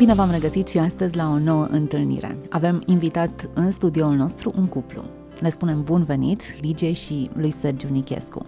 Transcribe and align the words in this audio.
Bine 0.00 0.14
v-am 0.14 0.30
regăsit 0.30 0.68
și 0.68 0.78
astăzi 0.78 1.16
la 1.16 1.28
o 1.28 1.38
nouă 1.38 1.64
întâlnire. 1.70 2.36
Avem 2.48 2.82
invitat 2.86 3.50
în 3.54 3.70
studioul 3.70 4.14
nostru 4.14 4.52
un 4.56 4.66
cuplu. 4.66 5.04
Le 5.40 5.50
spunem 5.50 5.82
bun 5.82 6.02
venit, 6.02 6.42
Ligie 6.60 6.92
și 6.92 7.30
lui 7.34 7.50
Sergiu 7.50 7.88
Nichescu. 7.90 8.46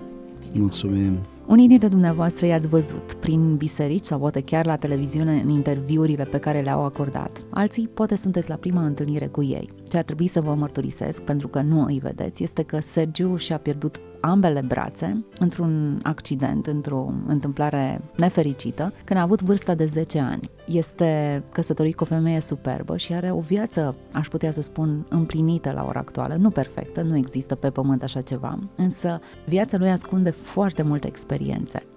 Mulțumim! 0.53 1.19
Unii 1.47 1.69
dintre 1.69 1.89
dumneavoastră 1.89 2.47
i-ați 2.47 2.69
văzut 2.69 3.15
prin 3.15 3.57
biserici 3.57 4.05
sau 4.05 4.19
poate 4.19 4.41
chiar 4.41 4.67
la 4.67 4.77
televiziune 4.77 5.41
în 5.45 5.49
interviurile 5.49 6.25
pe 6.25 6.39
care 6.39 6.61
le-au 6.61 6.85
acordat. 6.85 7.43
Alții 7.51 7.89
poate 7.89 8.17
sunteți 8.17 8.49
la 8.49 8.55
prima 8.55 8.85
întâlnire 8.85 9.27
cu 9.27 9.43
ei. 9.43 9.73
Ce 9.89 9.97
ar 9.97 10.03
trebui 10.03 10.27
să 10.27 10.41
vă 10.41 10.55
mărturisesc, 10.55 11.21
pentru 11.21 11.49
că 11.49 11.61
nu 11.61 11.85
îi 11.85 11.99
vedeți, 12.03 12.43
este 12.43 12.63
că 12.63 12.81
Sergiu 12.81 13.37
și-a 13.37 13.59
pierdut 13.59 14.01
ambele 14.23 14.61
brațe 14.61 15.25
într-un 15.39 16.01
accident, 16.03 16.67
într-o 16.67 17.13
întâmplare 17.27 18.01
nefericită, 18.17 18.93
când 19.05 19.19
a 19.19 19.23
avut 19.23 19.43
vârsta 19.43 19.75
de 19.75 19.87
10 19.87 20.19
ani. 20.19 20.51
Este 20.67 21.43
căsătorit 21.53 21.97
cu 21.97 22.03
o 22.03 22.07
femeie 22.07 22.41
superbă 22.41 22.97
și 22.97 23.13
are 23.13 23.31
o 23.31 23.41
viață, 23.41 23.95
aș 24.13 24.29
putea 24.29 24.51
să 24.51 24.61
spun, 24.61 25.07
împlinită 25.09 25.73
la 25.75 25.85
ora 25.85 26.01
actuală, 26.01 26.35
nu 26.35 26.51
perfectă, 26.51 27.03
nu 27.03 27.17
există 27.17 27.55
pe 27.55 27.71
pământ 27.71 28.03
așa 28.03 28.21
ceva, 28.21 28.59
însă 28.77 29.21
viața 29.47 29.77
lui 29.77 29.91
ascunde 29.91 30.31
foarte 30.31 30.83
multe 30.83 31.07
experiențe. 31.07 31.32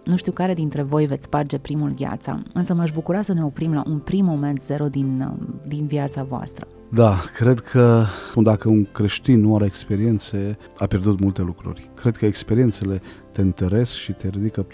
Nu 0.03 0.15
știu 0.15 0.31
care 0.31 0.53
dintre 0.53 0.81
voi 0.81 1.05
veți 1.05 1.23
sparge 1.23 1.57
primul 1.57 1.89
viața, 1.89 2.43
însă 2.53 2.73
m-aș 2.73 2.91
bucura 2.91 3.21
să 3.21 3.33
ne 3.33 3.43
oprim 3.43 3.73
la 3.73 3.83
un 3.87 3.99
prim 3.99 4.25
moment 4.25 4.61
zero 4.61 4.87
din, 4.87 5.37
din 5.67 5.85
viața 5.85 6.23
voastră. 6.23 6.67
Da, 6.91 7.15
cred 7.35 7.59
că 7.59 8.03
dacă 8.35 8.69
un 8.69 8.85
creștin 8.91 9.41
nu 9.41 9.55
are 9.55 9.65
experiențe, 9.65 10.57
a 10.77 10.85
pierdut 10.85 11.19
multe 11.19 11.41
lucruri. 11.41 11.89
Cred 11.93 12.15
că 12.15 12.25
experiențele 12.25 13.01
te 13.31 13.41
întăresc 13.41 13.93
și 13.93 14.11
te 14.11 14.27
ridică 14.29 14.65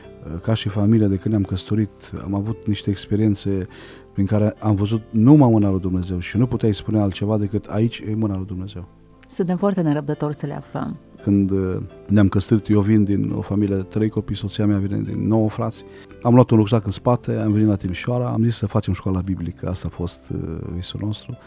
ca 0.41 0.53
și 0.53 0.69
familie 0.69 1.07
de 1.07 1.15
când 1.15 1.33
ne-am 1.33 1.43
căsătorit. 1.43 1.89
Am 2.23 2.35
avut 2.35 2.67
niște 2.67 2.89
experiențe 2.89 3.65
prin 4.13 4.25
care 4.25 4.55
am 4.59 4.75
văzut 4.75 5.01
numai 5.09 5.49
mâna 5.49 5.69
lui 5.69 5.79
Dumnezeu 5.79 6.19
și 6.19 6.37
nu 6.37 6.47
puteai 6.47 6.73
spune 6.73 6.99
altceva 6.99 7.37
decât 7.37 7.65
aici 7.65 8.03
e 8.09 8.15
mâna 8.15 8.35
lui 8.35 8.45
Dumnezeu. 8.45 8.87
Suntem 9.27 9.57
foarte 9.57 9.81
nerăbdători 9.81 10.35
să 10.35 10.45
le 10.45 10.53
aflăm. 10.53 10.97
Când 11.23 11.51
uh, 11.51 11.77
ne-am 12.07 12.27
căsătorit, 12.27 12.69
eu 12.69 12.79
vin 12.79 13.03
din 13.03 13.31
o 13.35 13.41
familie 13.41 13.75
de 13.75 13.81
trei 13.81 14.09
copii, 14.09 14.35
soția 14.35 14.65
mea 14.65 14.77
vine 14.77 15.01
din 15.01 15.27
nouă 15.27 15.49
frați. 15.49 15.83
Am 16.21 16.33
luat 16.33 16.49
un 16.49 16.57
rucsac 16.57 16.85
în 16.85 16.91
spate, 16.91 17.35
am 17.35 17.51
venit 17.51 17.67
la 17.67 17.75
Timișoara, 17.75 18.29
am 18.29 18.43
zis 18.43 18.55
să 18.55 18.67
facem 18.67 18.93
școala 18.93 19.19
biblică, 19.19 19.69
asta 19.69 19.87
a 19.91 19.95
fost 19.95 20.29
uh, 20.33 20.39
visul 20.73 20.99
nostru. 21.03 21.37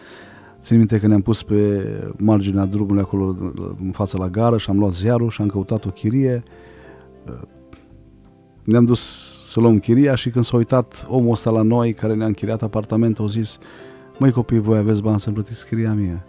Țin 0.61 0.77
minte 0.77 0.99
că 0.99 1.07
ne-am 1.07 1.23
pus 1.23 1.43
pe 1.43 1.87
marginea 2.17 2.65
drumului 2.65 3.03
acolo 3.03 3.37
în 3.85 3.91
fața 3.93 4.19
la 4.19 4.29
gară 4.29 4.59
și 4.59 4.71
am 4.71 4.79
luat 4.79 4.93
ziarul 4.93 5.31
și 5.31 5.41
am 5.41 5.49
căutat 5.49 5.85
o 5.85 5.91
chirie. 5.91 6.43
Ne-am 8.65 8.85
dus 8.85 9.03
să 9.49 9.61
luăm 9.61 9.79
chiria 9.79 10.15
și 10.15 10.31
când 10.31 10.45
s-a 10.45 10.57
uitat 10.57 11.07
omul 11.09 11.31
ăsta 11.31 11.51
la 11.51 11.63
noi 11.63 11.93
care 11.93 12.15
ne-a 12.15 12.27
închiriat 12.27 12.63
apartamentul, 12.63 13.25
a 13.25 13.29
zis 13.29 13.59
Măi 14.19 14.31
copii, 14.31 14.59
voi 14.59 14.79
aveți 14.79 15.03
bani 15.03 15.21
să-mi 15.21 15.35
plătiți 15.35 15.67
chiria 15.67 15.93
mie? 15.93 16.25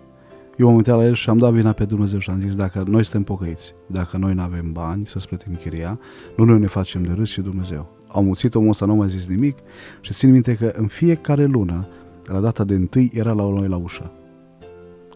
Eu 0.55 0.67
m-am 0.67 0.75
uitat 0.75 0.97
la 0.97 1.05
el 1.05 1.13
și 1.13 1.29
am 1.29 1.37
dat 1.37 1.51
vina 1.51 1.71
pe 1.71 1.85
Dumnezeu 1.85 2.19
și 2.19 2.29
am 2.29 2.39
zis 2.39 2.55
dacă 2.55 2.83
noi 2.87 3.03
suntem 3.03 3.23
pocăiți, 3.23 3.73
dacă 3.87 4.17
noi 4.17 4.33
nu 4.33 4.41
avem 4.41 4.71
bani 4.71 5.05
să-ți 5.05 5.27
plătim 5.27 5.55
chiria, 5.55 5.99
nu 6.35 6.43
noi 6.43 6.59
ne 6.59 6.67
facem 6.67 7.03
de 7.03 7.13
râs 7.13 7.29
și 7.29 7.41
Dumnezeu. 7.41 7.87
Am 8.07 8.25
muțit 8.25 8.55
omul 8.55 8.69
ăsta, 8.69 8.85
nu 8.85 8.95
mai 8.95 9.09
zis 9.09 9.27
nimic 9.27 9.57
și 10.01 10.13
țin 10.13 10.31
minte 10.31 10.55
că 10.55 10.73
în 10.75 10.87
fiecare 10.87 11.45
lună, 11.45 11.87
la 12.25 12.39
data 12.39 12.63
de 12.63 12.73
întâi, 12.73 13.11
era 13.13 13.31
la 13.31 13.43
noi 13.43 13.67
la 13.67 13.75
ușă 13.75 14.11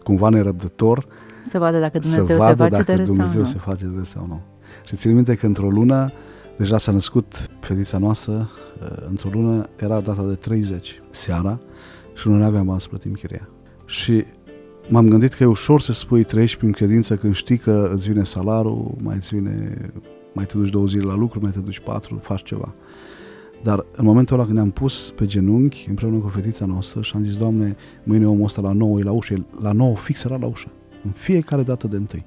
cumva 0.02 0.28
nerăbdător 0.28 1.06
să 1.44 1.58
vadă 1.58 1.78
dacă 1.78 1.98
Dumnezeu 1.98 2.26
să 2.26 2.34
vadă 2.34 2.62
se 2.62 2.68
face 2.68 2.82
dacă 2.82 2.92
de 2.92 3.02
Dumnezeu 3.02 3.44
sau 3.44 3.52
se 3.52 3.58
face 3.58 3.84
de 3.84 4.02
sau 4.02 4.26
nu. 4.26 4.40
Și 4.84 4.96
țin 4.96 5.14
minte 5.14 5.34
că 5.34 5.46
într-o 5.46 5.70
lună, 5.70 6.12
deja 6.56 6.78
s-a 6.78 6.92
născut 6.92 7.48
fetița 7.60 7.98
noastră, 7.98 8.50
uh, 8.82 9.06
într-o 9.08 9.28
lună 9.32 9.68
era 9.76 10.00
data 10.00 10.22
de 10.22 10.34
30 10.34 11.02
seara 11.10 11.60
și 12.14 12.28
nu 12.28 12.44
aveam 12.44 12.66
bani 12.66 12.80
să 12.80 12.88
plătim 12.88 13.12
chiria. 13.12 13.48
Și 13.84 14.24
m-am 14.90 15.08
gândit 15.08 15.32
că 15.32 15.42
e 15.42 15.46
ușor 15.46 15.80
să 15.80 15.92
spui 15.92 16.24
trăiești 16.24 16.58
prin 16.58 16.72
credință 16.72 17.16
când 17.16 17.34
știi 17.34 17.56
că 17.56 17.90
îți 17.94 18.08
vine 18.08 18.24
salarul, 18.24 18.94
mai 19.02 19.14
îți 19.14 19.34
vine, 19.34 19.76
mai 20.32 20.44
te 20.44 20.56
duci 20.56 20.70
două 20.70 20.86
zile 20.86 21.04
la 21.04 21.14
lucru, 21.14 21.40
mai 21.42 21.50
te 21.50 21.58
duci 21.58 21.80
patru, 21.80 22.20
faci 22.22 22.42
ceva. 22.42 22.74
Dar 23.62 23.86
în 23.96 24.04
momentul 24.04 24.34
ăla 24.34 24.44
când 24.44 24.56
ne-am 24.56 24.70
pus 24.70 25.12
pe 25.16 25.26
genunchi 25.26 25.86
împreună 25.88 26.18
cu 26.18 26.28
fetița 26.28 26.66
noastră 26.66 27.00
și 27.00 27.12
am 27.16 27.24
zis, 27.24 27.36
Doamne, 27.36 27.76
mâine 28.02 28.26
omul 28.26 28.44
ăsta 28.44 28.60
la 28.60 28.72
9 28.72 28.98
e 28.98 29.02
la 29.02 29.12
ușă, 29.12 29.46
la 29.62 29.72
9 29.72 29.94
fix 29.94 30.24
era 30.24 30.36
la 30.36 30.46
ușă, 30.46 30.68
în 31.04 31.10
fiecare 31.10 31.62
dată 31.62 31.86
de 31.86 31.96
întâi. 31.96 32.24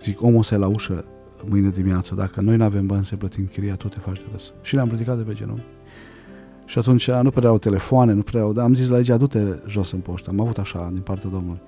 Zic, 0.00 0.22
omul 0.22 0.38
ăsta 0.38 0.54
e 0.54 0.58
la 0.58 0.66
ușă 0.66 1.04
mâine 1.48 1.68
dimineață, 1.68 2.14
dacă 2.14 2.40
noi 2.40 2.56
nu 2.56 2.64
avem 2.64 2.86
bani 2.86 3.04
să 3.04 3.16
plătim 3.16 3.46
chiria, 3.46 3.74
tu 3.74 3.88
te 3.88 3.98
faci 3.98 4.16
de 4.16 4.24
râs. 4.32 4.52
Și 4.62 4.74
ne-am 4.74 4.88
ridicat 4.88 5.16
de 5.16 5.22
pe 5.22 5.32
genunchi. 5.32 5.64
Și 6.64 6.78
atunci 6.78 7.10
nu 7.10 7.30
prea 7.30 7.48
au 7.48 7.58
telefoane, 7.58 8.12
nu 8.12 8.22
prea 8.22 8.42
au, 8.42 8.52
dar 8.52 8.64
am 8.64 8.74
zis 8.74 8.88
la 8.88 8.96
legea, 8.96 9.16
du-te 9.16 9.40
jos 9.68 9.92
în 9.92 9.98
poștă. 9.98 10.30
Am 10.30 10.40
avut 10.40 10.58
așa, 10.58 10.88
din 10.92 11.00
partea 11.00 11.30
Domnului. 11.30 11.60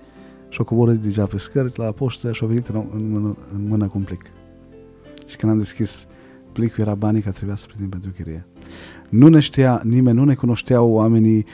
Și 0.55 0.61
o 0.61 0.65
coborât 0.65 1.03
deja 1.03 1.27
pe 1.27 1.39
scări 1.39 1.73
la 1.77 1.93
poștă 1.93 2.33
și 2.33 2.45
a 2.45 2.47
venit 2.47 2.67
în, 2.67 2.85
în, 2.93 3.11
mână, 3.11 3.37
în 3.55 3.69
mână 3.69 3.87
cu 3.87 3.99
un 3.99 4.05
plic. 4.05 4.23
Și 5.27 5.37
când 5.37 5.53
am 5.53 5.59
deschis 5.59 6.07
plicul, 6.53 6.83
era 6.83 6.95
banii 6.95 7.21
care 7.21 7.35
trebuia 7.35 7.57
să 7.57 7.67
plătim 7.67 7.89
pentru 7.89 8.11
chirie. 8.11 8.47
Nu 9.09 9.29
ne 9.29 9.41
știa 9.41 9.83
nimeni, 9.85 10.17
nu 10.17 10.25
ne 10.25 10.35
cunoșteau 10.35 10.91
oamenii. 10.91 11.47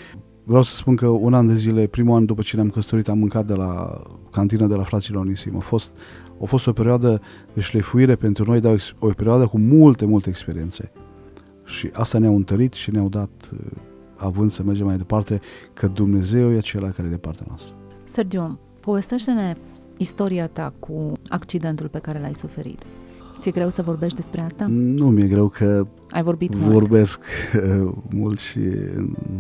Vreau 0.44 0.62
să 0.62 0.74
spun 0.74 0.96
că 0.96 1.06
un 1.06 1.34
an 1.34 1.46
de 1.46 1.54
zile, 1.54 1.86
primul 1.86 2.16
an 2.16 2.24
după 2.24 2.42
ce 2.42 2.56
ne-am 2.56 2.70
căsătorit, 2.70 3.08
am 3.08 3.18
mâncat 3.18 3.46
de 3.46 3.54
la 3.54 4.02
cantina 4.30 4.66
de 4.66 4.74
la 4.74 4.82
fraților 4.82 5.20
Onisim. 5.20 5.56
A 5.56 5.60
fost, 5.60 5.96
a 6.42 6.44
fost 6.44 6.66
o 6.66 6.72
perioadă 6.72 7.20
de 7.52 7.60
șlefuire 7.60 8.14
pentru 8.14 8.44
noi, 8.44 8.60
dar 8.60 8.72
o, 8.98 9.06
o 9.06 9.12
perioadă 9.12 9.46
cu 9.46 9.58
multe, 9.58 10.06
multe 10.06 10.28
experiențe. 10.28 10.92
Și 11.64 11.90
asta 11.92 12.18
ne-au 12.18 12.36
întărit 12.36 12.72
și 12.72 12.90
ne-au 12.90 13.08
dat 13.08 13.50
uh, 13.52 13.58
având 14.16 14.50
să 14.50 14.62
mergem 14.62 14.86
mai 14.86 14.96
departe, 14.96 15.40
că 15.72 15.86
Dumnezeu 15.86 16.52
e 16.52 16.58
acela 16.58 16.90
care 16.90 17.08
e 17.08 17.10
de 17.10 17.16
partea 17.16 17.44
noastră. 17.48 17.74
Sergio, 18.04 18.58
povestește-ne 18.80 19.54
istoria 19.96 20.46
ta 20.46 20.72
cu 20.78 21.12
accidentul 21.28 21.88
pe 21.88 21.98
care 21.98 22.20
l-ai 22.20 22.34
suferit. 22.34 22.82
Ți-e 23.40 23.50
greu 23.50 23.68
să 23.68 23.82
vorbești 23.82 24.16
despre 24.16 24.40
asta? 24.40 24.66
Nu 24.68 25.10
mi-e 25.10 25.26
greu 25.28 25.48
că 25.48 25.86
Ai 26.10 26.22
vorbit 26.22 26.50
vorbesc 26.50 27.24
mult. 27.78 28.12
mult 28.12 28.38
și 28.38 28.58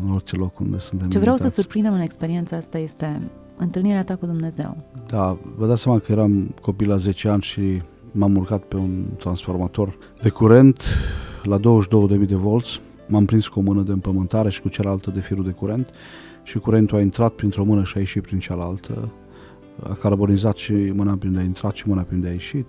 în 0.02 0.10
orice 0.12 0.36
loc 0.36 0.60
unde 0.60 0.78
suntem 0.78 1.08
Ce 1.08 1.18
vreau 1.18 1.32
invitați. 1.32 1.54
să 1.54 1.60
surprindem 1.60 1.92
în 1.92 2.00
experiența 2.00 2.56
asta 2.56 2.78
este 2.78 3.20
întâlnirea 3.56 4.04
ta 4.04 4.16
cu 4.16 4.26
Dumnezeu. 4.26 4.76
Da, 5.06 5.38
vă 5.56 5.66
dați 5.66 5.82
seama 5.82 5.98
că 5.98 6.12
eram 6.12 6.54
copil 6.62 6.88
la 6.88 6.96
10 6.96 7.28
ani 7.28 7.42
și 7.42 7.82
m-am 8.12 8.36
urcat 8.36 8.62
pe 8.62 8.76
un 8.76 9.04
transformator 9.18 9.98
de 10.22 10.28
curent 10.28 10.82
la 11.42 11.58
22.000 11.58 12.26
de 12.26 12.34
volți. 12.34 12.80
M-am 13.08 13.24
prins 13.24 13.48
cu 13.48 13.58
o 13.58 13.62
mână 13.62 13.82
de 13.82 13.92
împământare 13.92 14.50
și 14.50 14.60
cu 14.62 14.68
cealaltă 14.68 15.10
de 15.10 15.20
firul 15.20 15.44
de 15.44 15.50
curent 15.50 15.88
și 16.42 16.58
curentul 16.58 16.96
a 16.96 17.00
intrat 17.00 17.32
printr-o 17.32 17.64
mână 17.64 17.82
și 17.84 17.96
a 17.96 18.00
ieșit 18.00 18.22
prin 18.22 18.38
cealaltă. 18.38 19.08
A 19.82 19.94
carbonizat 19.94 20.56
și 20.56 20.72
mâna 20.72 21.16
prin 21.16 21.32
de 21.32 21.38
a 21.38 21.42
intrat 21.42 21.74
și 21.74 21.88
mâna 21.88 22.02
prin 22.02 22.20
de 22.20 22.28
a 22.28 22.32
ieșit 22.32 22.66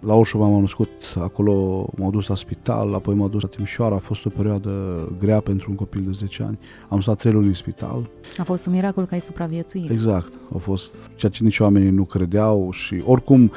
la 0.00 0.14
Orșov 0.14 0.40
m-am 0.40 0.60
născut, 0.60 0.88
acolo 1.14 1.86
m-au 1.96 2.10
dus 2.10 2.26
la 2.26 2.34
spital, 2.34 2.94
apoi 2.94 3.14
m-au 3.14 3.28
dus 3.28 3.42
la 3.42 3.48
Timișoara, 3.48 3.94
a 3.94 3.98
fost 3.98 4.24
o 4.26 4.28
perioadă 4.28 4.70
grea 5.18 5.40
pentru 5.40 5.70
un 5.70 5.76
copil 5.76 6.02
de 6.06 6.10
10 6.12 6.42
ani. 6.42 6.58
Am 6.88 7.00
stat 7.00 7.18
3 7.18 7.32
luni 7.32 7.46
în 7.46 7.54
spital. 7.54 8.10
A 8.36 8.42
fost 8.42 8.66
un 8.66 8.72
miracol 8.72 9.04
că 9.04 9.14
ai 9.14 9.20
supraviețuit. 9.20 9.90
Exact, 9.90 10.32
a 10.54 10.58
fost 10.58 11.10
ceea 11.14 11.32
ce 11.32 11.42
nici 11.42 11.58
oamenii 11.58 11.90
nu 11.90 12.04
credeau 12.04 12.70
și 12.70 13.02
oricum 13.06 13.52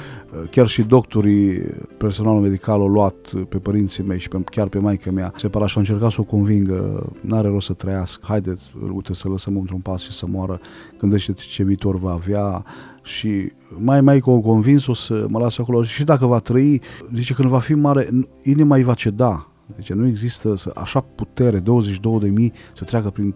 chiar 0.51 0.67
și 0.67 0.81
doctorii, 0.83 1.61
personalul 1.97 2.41
medical 2.41 2.79
au 2.79 2.88
luat 2.88 3.16
pe 3.49 3.57
părinții 3.57 4.03
mei 4.03 4.19
și 4.19 4.28
pe, 4.28 4.41
chiar 4.44 4.67
pe 4.67 4.79
maica 4.79 5.11
mea 5.11 5.33
separat 5.35 5.67
și 5.67 5.78
au 5.78 5.81
încercat 5.81 6.11
să 6.11 6.22
o 6.22 6.23
convingă, 6.23 7.09
n-are 7.22 7.47
rost 7.47 7.66
să 7.66 7.73
trăiască, 7.73 8.25
haideți, 8.28 8.72
uite 8.95 9.13
să 9.13 9.28
lăsăm 9.28 9.57
într-un 9.57 9.79
pas 9.79 10.01
și 10.01 10.11
să 10.11 10.25
moară, 10.28 10.59
gândește 10.97 11.33
ce 11.33 11.63
viitor 11.63 11.97
va 11.99 12.11
avea, 12.11 12.63
și 13.09 13.52
mai 13.78 14.02
mai 14.02 14.20
că 14.20 14.30
o 14.30 14.40
convins 14.40 14.88
o 14.88 14.94
să 14.94 15.25
mă 15.30 15.40
las 15.40 15.58
acolo 15.58 15.84
și 15.84 16.03
dacă 16.03 16.25
va 16.25 16.40
trăi, 16.40 16.81
zice 17.14 17.34
când 17.34 17.50
va 17.50 17.59
fi 17.59 17.74
mare, 17.74 18.09
inima 18.44 18.75
îi 18.75 18.84
va 18.84 18.94
ceda. 18.94 19.47
Deci 19.75 19.94
nu 19.94 20.08
există 20.08 20.56
să, 20.56 20.72
așa 20.75 21.00
putere, 21.02 21.59
22 21.59 22.20
de 22.20 22.30
mii 22.30 22.53
să 22.74 22.84
treacă 22.84 23.09
prin 23.09 23.36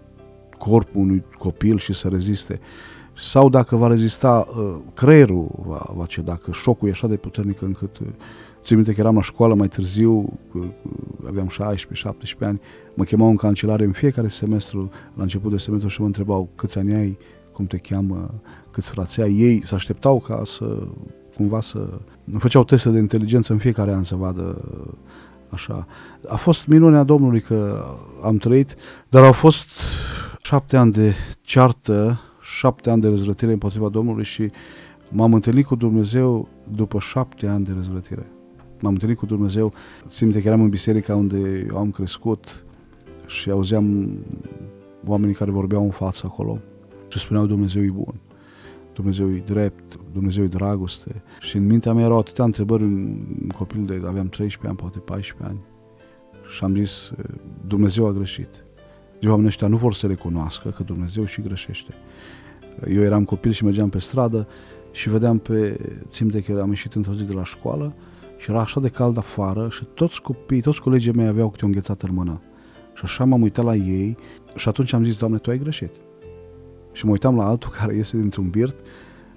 corpul 0.57 1.01
unui 1.01 1.23
copil 1.37 1.77
și 1.77 1.93
să 1.93 2.07
reziste. 2.07 2.59
Sau 3.17 3.49
dacă 3.49 3.75
va 3.75 3.87
rezista, 3.87 4.47
uh, 4.49 4.75
creierul 4.93 5.63
va, 5.65 5.89
va 5.95 6.05
ceda, 6.05 6.35
că 6.35 6.51
șocul 6.51 6.87
e 6.87 6.91
așa 6.91 7.07
de 7.07 7.15
puternic 7.15 7.61
încât 7.61 7.97
uh, 7.97 8.07
Țin 8.63 8.75
minte 8.75 8.93
că 8.93 8.99
eram 8.99 9.15
la 9.15 9.21
școală 9.21 9.53
mai 9.53 9.67
târziu, 9.67 10.39
aveam 11.27 11.49
16-17 11.49 11.53
ani, 12.39 12.61
mă 12.93 13.03
chemau 13.03 13.29
în 13.29 13.35
cancelare 13.35 13.83
în 13.83 13.91
fiecare 13.91 14.27
semestru, 14.27 14.91
la 15.15 15.21
început 15.21 15.51
de 15.51 15.57
semestru 15.57 15.89
și 15.89 15.99
mă 15.99 16.05
întrebau 16.05 16.49
câți 16.55 16.77
ani 16.77 16.93
ai, 16.93 17.17
cum 17.51 17.65
te 17.65 17.77
cheamă, 17.77 18.33
câți 18.73 18.89
frați 18.89 19.21
ai. 19.21 19.33
Ei 19.33 19.65
se 19.65 19.75
așteptau 19.75 20.19
ca 20.19 20.41
să, 20.45 20.87
cumva 21.35 21.61
să, 21.61 21.99
făceau 22.37 22.63
teste 22.63 22.89
de 22.89 22.97
inteligență 22.97 23.53
în 23.53 23.59
fiecare 23.59 23.93
an 23.93 24.03
să 24.03 24.15
vadă 24.15 24.61
așa. 25.49 25.87
A 26.27 26.35
fost 26.35 26.67
minunea 26.67 27.03
Domnului 27.03 27.41
că 27.41 27.85
am 28.23 28.37
trăit, 28.37 28.75
dar 29.09 29.23
au 29.23 29.31
fost 29.31 29.67
șapte 30.41 30.77
ani 30.77 30.91
de 30.91 31.13
ceartă, 31.41 32.19
șapte 32.41 32.89
ani 32.89 33.01
de 33.01 33.07
răzvrătire 33.07 33.51
împotriva 33.51 33.89
Domnului 33.89 34.23
și 34.23 34.51
m-am 35.09 35.33
întâlnit 35.33 35.65
cu 35.65 35.75
Dumnezeu 35.75 36.47
după 36.75 36.99
șapte 36.99 37.47
ani 37.47 37.65
de 37.65 37.71
răzvrătire. 37.75 38.25
M-am 38.79 38.93
întâlnit 38.93 39.17
cu 39.17 39.25
Dumnezeu, 39.25 39.73
simte 40.05 40.41
că 40.41 40.47
eram 40.47 40.61
în 40.61 40.69
biserica 40.69 41.15
unde 41.15 41.65
eu 41.69 41.77
am 41.77 41.91
crescut 41.91 42.65
și 43.25 43.49
auzeam 43.49 44.17
oamenii 45.05 45.35
care 45.35 45.51
vorbeau 45.51 45.83
în 45.83 45.89
față 45.89 46.21
acolo 46.25 46.59
și 47.07 47.19
spuneau 47.19 47.45
Dumnezeu 47.45 47.83
e 47.83 47.89
bun. 47.89 48.13
Dumnezeu 48.93 49.35
e 49.35 49.43
drept, 49.45 49.99
Dumnezeu 50.11 50.43
e 50.43 50.47
dragoste. 50.47 51.23
Și 51.39 51.57
în 51.57 51.65
mintea 51.65 51.93
mea 51.93 52.03
erau 52.03 52.17
atâtea 52.17 52.43
întrebări, 52.43 52.83
un 52.83 53.49
copil 53.57 53.85
de, 53.85 53.93
aveam 53.93 54.27
13 54.27 54.67
ani, 54.67 54.77
poate 54.77 54.99
14 54.99 55.49
ani. 55.49 55.59
Și 56.55 56.63
am 56.63 56.75
zis, 56.75 57.11
Dumnezeu 57.67 58.05
a 58.05 58.11
greșit. 58.11 58.63
Deci 59.19 59.29
oamenii 59.29 59.47
ăștia 59.47 59.67
nu 59.67 59.77
vor 59.77 59.93
să 59.93 60.07
recunoască 60.07 60.69
că 60.69 60.83
Dumnezeu 60.83 61.25
și 61.25 61.41
greșește. 61.41 61.93
Eu 62.89 63.01
eram 63.01 63.25
copil 63.25 63.51
și 63.51 63.63
mergeam 63.63 63.89
pe 63.89 63.99
stradă 63.99 64.47
și 64.91 65.09
vedeam 65.09 65.37
pe, 65.37 65.79
țin 66.09 66.27
de 66.27 66.41
că 66.41 66.59
am 66.61 66.69
ieșit 66.69 66.93
într-o 66.93 67.13
zi 67.13 67.23
de 67.23 67.33
la 67.33 67.43
școală 67.43 67.93
și 68.37 68.49
era 68.49 68.59
așa 68.59 68.79
de 68.79 68.89
cald 68.89 69.17
afară 69.17 69.69
și 69.69 69.85
toți 69.93 70.21
copiii, 70.21 70.61
toți 70.61 70.81
colegii 70.81 71.11
mei 71.11 71.27
aveau 71.27 71.49
câte 71.49 71.63
o 71.63 71.67
înghețată 71.67 72.05
în 72.05 72.13
mână. 72.13 72.41
Și 72.93 73.01
așa 73.03 73.25
m-am 73.25 73.41
uitat 73.41 73.65
la 73.65 73.75
ei 73.75 74.17
și 74.55 74.67
atunci 74.67 74.93
am 74.93 75.03
zis, 75.03 75.15
Doamne, 75.15 75.37
Tu 75.37 75.49
ai 75.49 75.57
greșit. 75.59 75.91
Și 76.93 77.05
mă 77.05 77.11
uitam 77.11 77.35
la 77.35 77.45
altul 77.45 77.69
care 77.69 77.95
iese 77.95 78.17
dintr-un 78.17 78.49
birt 78.49 78.75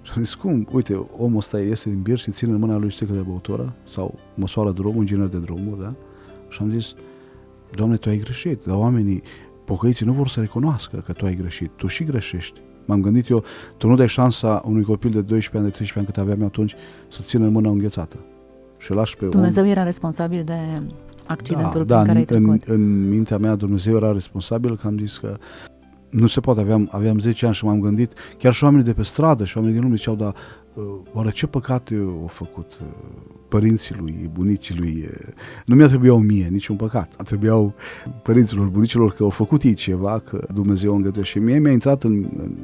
și 0.01 0.11
am 0.15 0.23
zis, 0.23 0.33
cum? 0.33 0.67
Uite, 0.71 1.07
omul 1.17 1.37
ăsta 1.37 1.59
iese 1.59 1.89
din 1.89 2.01
birt 2.01 2.19
și 2.19 2.31
ține 2.31 2.51
în 2.51 2.59
mâna 2.59 2.77
lui 2.77 2.91
sticlă 2.91 3.15
de 3.15 3.21
băutură 3.21 3.73
sau 3.83 4.19
măsoară 4.35 4.71
drumul, 4.71 4.99
inginer 4.99 5.27
de 5.27 5.37
drumuri, 5.37 5.81
da? 5.81 5.93
Și 6.49 6.61
am 6.61 6.71
zis, 6.71 6.93
Doamne, 7.71 7.95
Tu 7.95 8.09
ai 8.09 8.17
greșit, 8.17 8.63
dar 8.65 8.75
oamenii, 8.75 9.21
pocăiții 9.65 10.05
nu 10.05 10.13
vor 10.13 10.27
să 10.27 10.39
recunoască 10.39 11.03
că 11.05 11.11
Tu 11.11 11.25
ai 11.25 11.35
greșit, 11.35 11.71
Tu 11.75 11.87
și 11.87 12.03
greșești. 12.03 12.61
M-am 12.85 13.01
gândit 13.01 13.29
eu, 13.29 13.43
tu 13.77 13.87
nu 13.87 13.95
dai 13.95 14.07
șansa 14.07 14.61
unui 14.65 14.83
copil 14.83 15.11
de 15.11 15.21
12 15.21 15.57
ani, 15.57 15.65
de 15.65 15.71
13 15.71 15.97
ani 15.97 16.05
cât 16.05 16.17
aveam 16.17 16.39
eu 16.41 16.45
atunci 16.45 16.75
să 17.07 17.21
țină 17.21 17.45
în 17.45 17.51
mână 17.51 17.69
înghețată. 17.69 18.17
Și 18.77 18.91
lași 18.91 19.15
pe 19.15 19.25
Dumnezeu 19.25 19.63
om. 19.63 19.69
era 19.69 19.83
responsabil 19.83 20.43
de 20.43 20.59
accidentul 21.25 21.85
da, 21.85 22.01
prin 22.01 22.05
da, 22.05 22.13
care 22.13 22.17
ai 22.17 22.25
în, 22.29 22.57
trecut. 22.57 22.75
în 22.75 23.09
mintea 23.09 23.37
mea 23.37 23.55
Dumnezeu 23.55 23.95
era 23.95 24.11
responsabil 24.11 24.77
că 24.77 24.87
am 24.87 24.97
zis 24.97 25.17
că 25.17 25.37
nu 26.09 26.27
se 26.27 26.39
poate, 26.39 26.59
aveam, 26.59 26.89
aveam 26.91 27.19
10 27.19 27.45
ani 27.45 27.55
și 27.55 27.65
m-am 27.65 27.79
gândit, 27.79 28.13
chiar 28.37 28.53
și 28.53 28.63
oamenii 28.63 28.85
de 28.85 28.93
pe 28.93 29.03
stradă 29.03 29.45
și 29.45 29.57
oamenii 29.57 29.75
din 29.77 29.85
lume 29.85 29.97
ziceau, 29.97 30.15
dar 30.15 30.33
uh, 30.73 30.83
oare 31.13 31.31
ce 31.31 31.47
păcate 31.47 31.95
au 31.95 32.29
făcut 32.33 32.71
uh, 32.81 32.87
părinții 33.47 33.95
lui, 33.99 34.29
bunicii 34.33 34.75
lui? 34.75 35.07
Uh, 35.09 35.33
nu 35.65 35.75
mi-a 35.75 35.87
trebuiau 35.87 36.17
mie 36.17 36.47
niciun 36.47 36.75
păcat, 36.75 37.13
a 37.17 37.23
trebuiau 37.23 37.73
părinților, 38.23 38.67
bunicilor 38.67 39.11
că 39.11 39.23
au 39.23 39.29
făcut 39.29 39.63
ei 39.63 39.73
ceva, 39.73 40.19
că 40.19 40.47
Dumnezeu 40.53 40.91
a 40.91 40.95
îngăduit 40.95 41.25
și 41.25 41.39
mie 41.39 41.59
mi-a 41.59 41.71
intrat 41.71 42.03
în, 42.03 42.13
în 42.37 42.55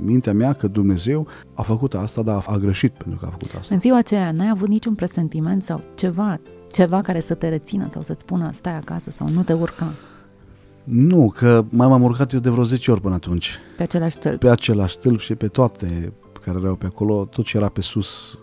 mintea 0.00 0.32
mea 0.32 0.52
că 0.52 0.66
Dumnezeu 0.66 1.26
a 1.54 1.62
făcut 1.62 1.94
asta, 1.94 2.22
dar 2.22 2.44
a 2.46 2.56
greșit 2.56 2.92
pentru 2.92 3.18
că 3.18 3.26
a 3.26 3.30
făcut 3.30 3.54
asta. 3.58 3.74
În 3.74 3.80
ziua 3.80 3.96
aceea 3.96 4.32
n-ai 4.32 4.48
avut 4.48 4.68
niciun 4.68 4.94
presentiment 4.94 5.62
sau 5.62 5.82
ceva, 5.94 6.36
ceva 6.72 7.00
care 7.00 7.20
să 7.20 7.34
te 7.34 7.48
rețină 7.48 7.86
sau 7.90 8.02
să-ți 8.02 8.20
spună 8.20 8.50
stai 8.52 8.76
acasă 8.76 9.10
sau 9.10 9.28
nu 9.28 9.42
te 9.42 9.52
urca 9.52 9.92
Nu, 10.84 11.32
că 11.36 11.64
mai 11.68 11.88
m-am 11.88 12.02
urcat 12.02 12.32
eu 12.32 12.40
de 12.40 12.50
vreo 12.50 12.64
10 12.64 12.90
ori 12.90 13.00
până 13.00 13.14
atunci. 13.14 13.58
pe 13.76 13.82
același 13.82 14.14
stâlp. 14.14 14.38
Pe 14.38 14.48
același 14.48 14.94
stâlp 14.94 15.18
și 15.20 15.34
pe 15.34 15.48
toate 15.48 16.12
care 16.44 16.58
erau 16.58 16.74
pe 16.74 16.86
acolo, 16.86 17.24
tot 17.24 17.44
ce 17.44 17.56
era 17.56 17.68
pe 17.68 17.80
sus, 17.80 18.38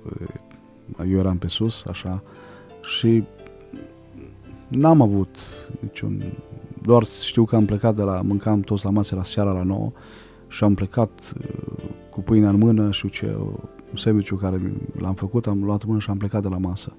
eu 1.09 1.17
eram 1.17 1.37
pe 1.37 1.47
sus, 1.47 1.83
așa, 1.87 2.23
și 2.81 3.23
n-am 4.67 5.01
avut 5.01 5.35
niciun... 5.79 6.23
Doar 6.81 7.03
știu 7.03 7.45
că 7.45 7.55
am 7.55 7.65
plecat 7.65 7.95
de 7.95 8.01
la, 8.01 8.21
mâncam 8.21 8.61
toți 8.61 8.85
la 8.85 8.91
masă, 8.91 9.15
la 9.15 9.23
seara 9.23 9.51
la 9.51 9.63
9 9.63 9.91
și 10.47 10.63
am 10.63 10.73
plecat 10.73 11.33
uh, 11.41 11.83
cu 12.09 12.21
pâinea 12.21 12.49
în 12.49 12.57
mână 12.57 12.91
și 12.91 13.09
ce 13.09 13.35
un 13.89 13.97
sandwich 13.97 14.31
care 14.39 14.61
l-am 14.97 15.13
făcut, 15.13 15.47
am 15.47 15.63
luat 15.63 15.81
în 15.81 15.87
mână 15.87 15.99
și 16.01 16.09
am 16.09 16.17
plecat 16.17 16.41
de 16.41 16.47
la 16.47 16.57
masă. 16.57 16.93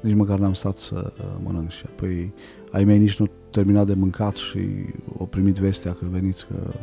Nici 0.00 0.14
măcar 0.14 0.38
n-am 0.38 0.52
stat 0.52 0.76
să 0.76 1.12
uh, 1.18 1.24
mănânc 1.42 1.70
și 1.70 1.84
apoi 1.86 2.32
ai 2.72 2.84
mei 2.84 2.98
nici 2.98 3.18
nu 3.18 3.28
terminat 3.50 3.86
de 3.86 3.94
mâncat 3.94 4.34
și 4.34 4.58
au 5.18 5.26
primit 5.26 5.56
vestea 5.56 5.92
că 5.92 6.06
veniți 6.10 6.46
că... 6.46 6.74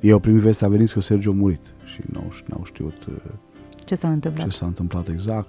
Ei 0.00 0.10
au 0.12 0.18
primit 0.18 0.40
vestea, 0.40 0.68
veniți 0.68 0.92
că 0.92 1.00
Sergiu 1.00 1.30
a 1.30 1.34
murit 1.34 1.74
și 1.84 2.00
n-au, 2.12 2.32
n-au 2.46 2.64
știut 2.64 3.04
uh, 3.08 3.14
Ce 3.84 3.94
s-a 3.94 4.10
întâmplat? 4.10 4.46
ce 4.48 4.56
s-a 4.56 4.66
întâmplat 4.66 5.08
exact. 5.08 5.48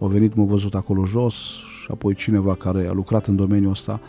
Au 0.00 0.08
venit, 0.08 0.34
m-au 0.34 0.46
văzut 0.46 0.74
acolo 0.74 1.04
jos 1.04 1.34
și 1.82 1.88
apoi 1.90 2.14
cineva 2.14 2.54
care 2.54 2.86
a 2.86 2.92
lucrat 2.92 3.26
în 3.26 3.36
domeniul 3.36 3.70
ăsta 3.70 4.00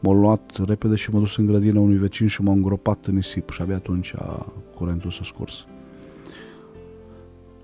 m-a 0.00 0.12
luat 0.12 0.56
repede 0.66 0.94
și 0.94 1.10
m-a 1.10 1.18
dus 1.18 1.36
în 1.36 1.46
grădina 1.46 1.80
unui 1.80 1.96
vecin 1.96 2.26
și 2.26 2.42
m-a 2.42 2.52
îngropat 2.52 3.06
în 3.06 3.14
nisip 3.14 3.50
și 3.50 3.62
abia 3.62 3.76
atunci 3.76 4.14
a 4.18 4.52
curentul 4.74 5.10
s-a 5.10 5.22
scurs. 5.24 5.66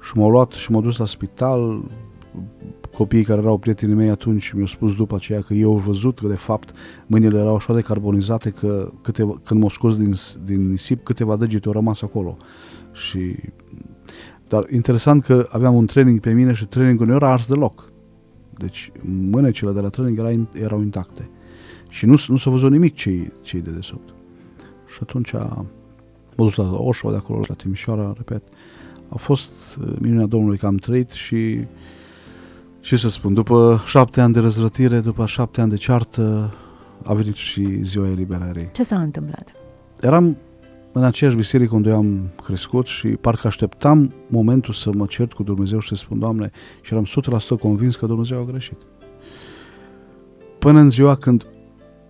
Și 0.01 0.17
m-au 0.17 0.31
luat 0.31 0.51
și 0.51 0.71
m-au 0.71 0.83
dus 0.83 0.97
la 0.97 1.07
spital, 1.07 1.83
copiii 2.97 3.25
care 3.25 3.41
erau 3.41 3.59
prietenii 3.59 3.95
mei 3.95 4.09
atunci 4.09 4.53
mi-au 4.53 4.67
spus 4.67 4.95
după 4.95 5.15
aceea 5.15 5.41
că 5.41 5.55
eu 5.55 5.71
au 5.71 5.77
văzut 5.77 6.19
că 6.19 6.27
de 6.27 6.35
fapt 6.35 6.73
mâinile 7.07 7.39
erau 7.39 7.55
așa 7.55 7.75
de 7.75 7.81
carbonizate 7.81 8.51
că 8.51 8.93
câteva, 9.03 9.41
când 9.45 9.61
m-au 9.61 9.69
scos 9.69 9.97
din, 9.97 10.15
din 10.45 10.71
nisip 10.71 11.05
câteva 11.05 11.37
degete 11.37 11.67
au 11.67 11.73
rămas 11.73 12.03
acolo. 12.03 12.37
Și 12.93 13.37
dar 14.49 14.67
interesant 14.71 15.25
că 15.25 15.49
aveam 15.51 15.75
un 15.75 15.87
training 15.87 16.21
pe 16.21 16.33
mine 16.33 16.53
și 16.53 16.67
trainingul 16.67 17.07
nu 17.07 17.15
era 17.15 17.33
ars 17.33 17.47
deloc. 17.47 17.93
Deci 18.59 18.93
mânecile 19.31 19.73
de 19.73 19.81
la 19.81 19.89
training 19.89 20.19
era, 20.19 20.49
erau 20.53 20.81
intacte. 20.81 21.31
Și 21.89 22.07
nu, 22.07 22.15
nu 22.27 22.37
s-a 22.37 22.51
văzut 22.51 22.71
nimic 22.71 22.95
cei, 22.95 23.33
cei 23.43 23.61
de 23.61 23.71
desubt. 23.71 24.15
Și 24.87 24.99
atunci 25.03 25.33
m-a 25.33 25.67
dus 26.37 26.55
la 26.55 26.77
Oșo, 26.77 27.11
de 27.11 27.17
acolo 27.17 27.41
la 27.49 27.55
Timișoara, 27.55 28.13
repet. 28.17 28.43
A 29.09 29.17
fost 29.17 29.51
uh, 29.81 29.93
minunea 30.01 30.27
Domnului 30.27 30.59
că 30.59 30.67
am 30.67 30.77
trăit 30.77 31.11
și 31.11 31.65
ce 32.85 32.97
să 32.97 33.09
spun, 33.09 33.35
după 33.35 33.83
șapte 33.85 34.21
ani 34.21 34.33
de 34.33 34.41
răzvrătire, 34.41 35.01
după 35.01 35.27
șapte 35.27 35.61
ani 35.61 35.71
de 35.71 35.77
ceartă, 35.77 36.55
a 37.05 37.15
venit 37.15 37.35
și 37.35 37.85
ziua 37.85 38.09
eliberării. 38.09 38.69
Ce 38.73 38.83
s-a 38.83 39.01
întâmplat? 39.01 39.53
Eram 40.01 40.37
în 40.93 41.03
aceeași 41.03 41.37
biserică 41.37 41.75
unde 41.75 41.89
eu 41.89 41.97
am 41.97 42.31
crescut 42.43 42.87
și 42.87 43.09
parcă 43.09 43.47
așteptam 43.47 44.13
momentul 44.27 44.75
să 44.75 44.91
mă 44.93 45.07
cert 45.07 45.33
cu 45.33 45.43
Dumnezeu 45.43 45.79
și 45.79 45.89
să 45.89 45.95
spun, 45.95 46.19
Doamne, 46.19 46.51
și 46.81 46.93
eram 46.93 47.07
100% 47.57 47.61
convins 47.61 47.97
că 47.97 48.07
Dumnezeu 48.07 48.41
a 48.41 48.45
greșit. 48.45 48.79
Până 50.59 50.81
în 50.81 50.91
ziua 50.91 51.15
când 51.15 51.47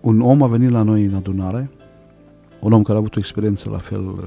un 0.01 0.21
om 0.21 0.43
a 0.43 0.47
venit 0.47 0.69
la 0.69 0.81
noi 0.81 1.03
în 1.03 1.13
adunare, 1.13 1.71
un 2.59 2.71
om 2.71 2.81
care 2.81 2.95
a 2.95 2.99
avut 2.99 3.15
o 3.15 3.19
experiență 3.19 3.69
la 3.69 3.77
fel 3.77 4.07
uh, 4.07 4.23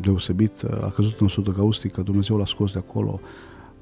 deosebit, 0.00 0.62
a 0.80 0.90
căzut 0.90 1.20
în 1.20 1.28
sudă 1.28 1.50
caustică, 1.50 2.02
Dumnezeu 2.02 2.36
l-a 2.36 2.46
scos 2.46 2.72
de 2.72 2.78
acolo, 2.78 3.20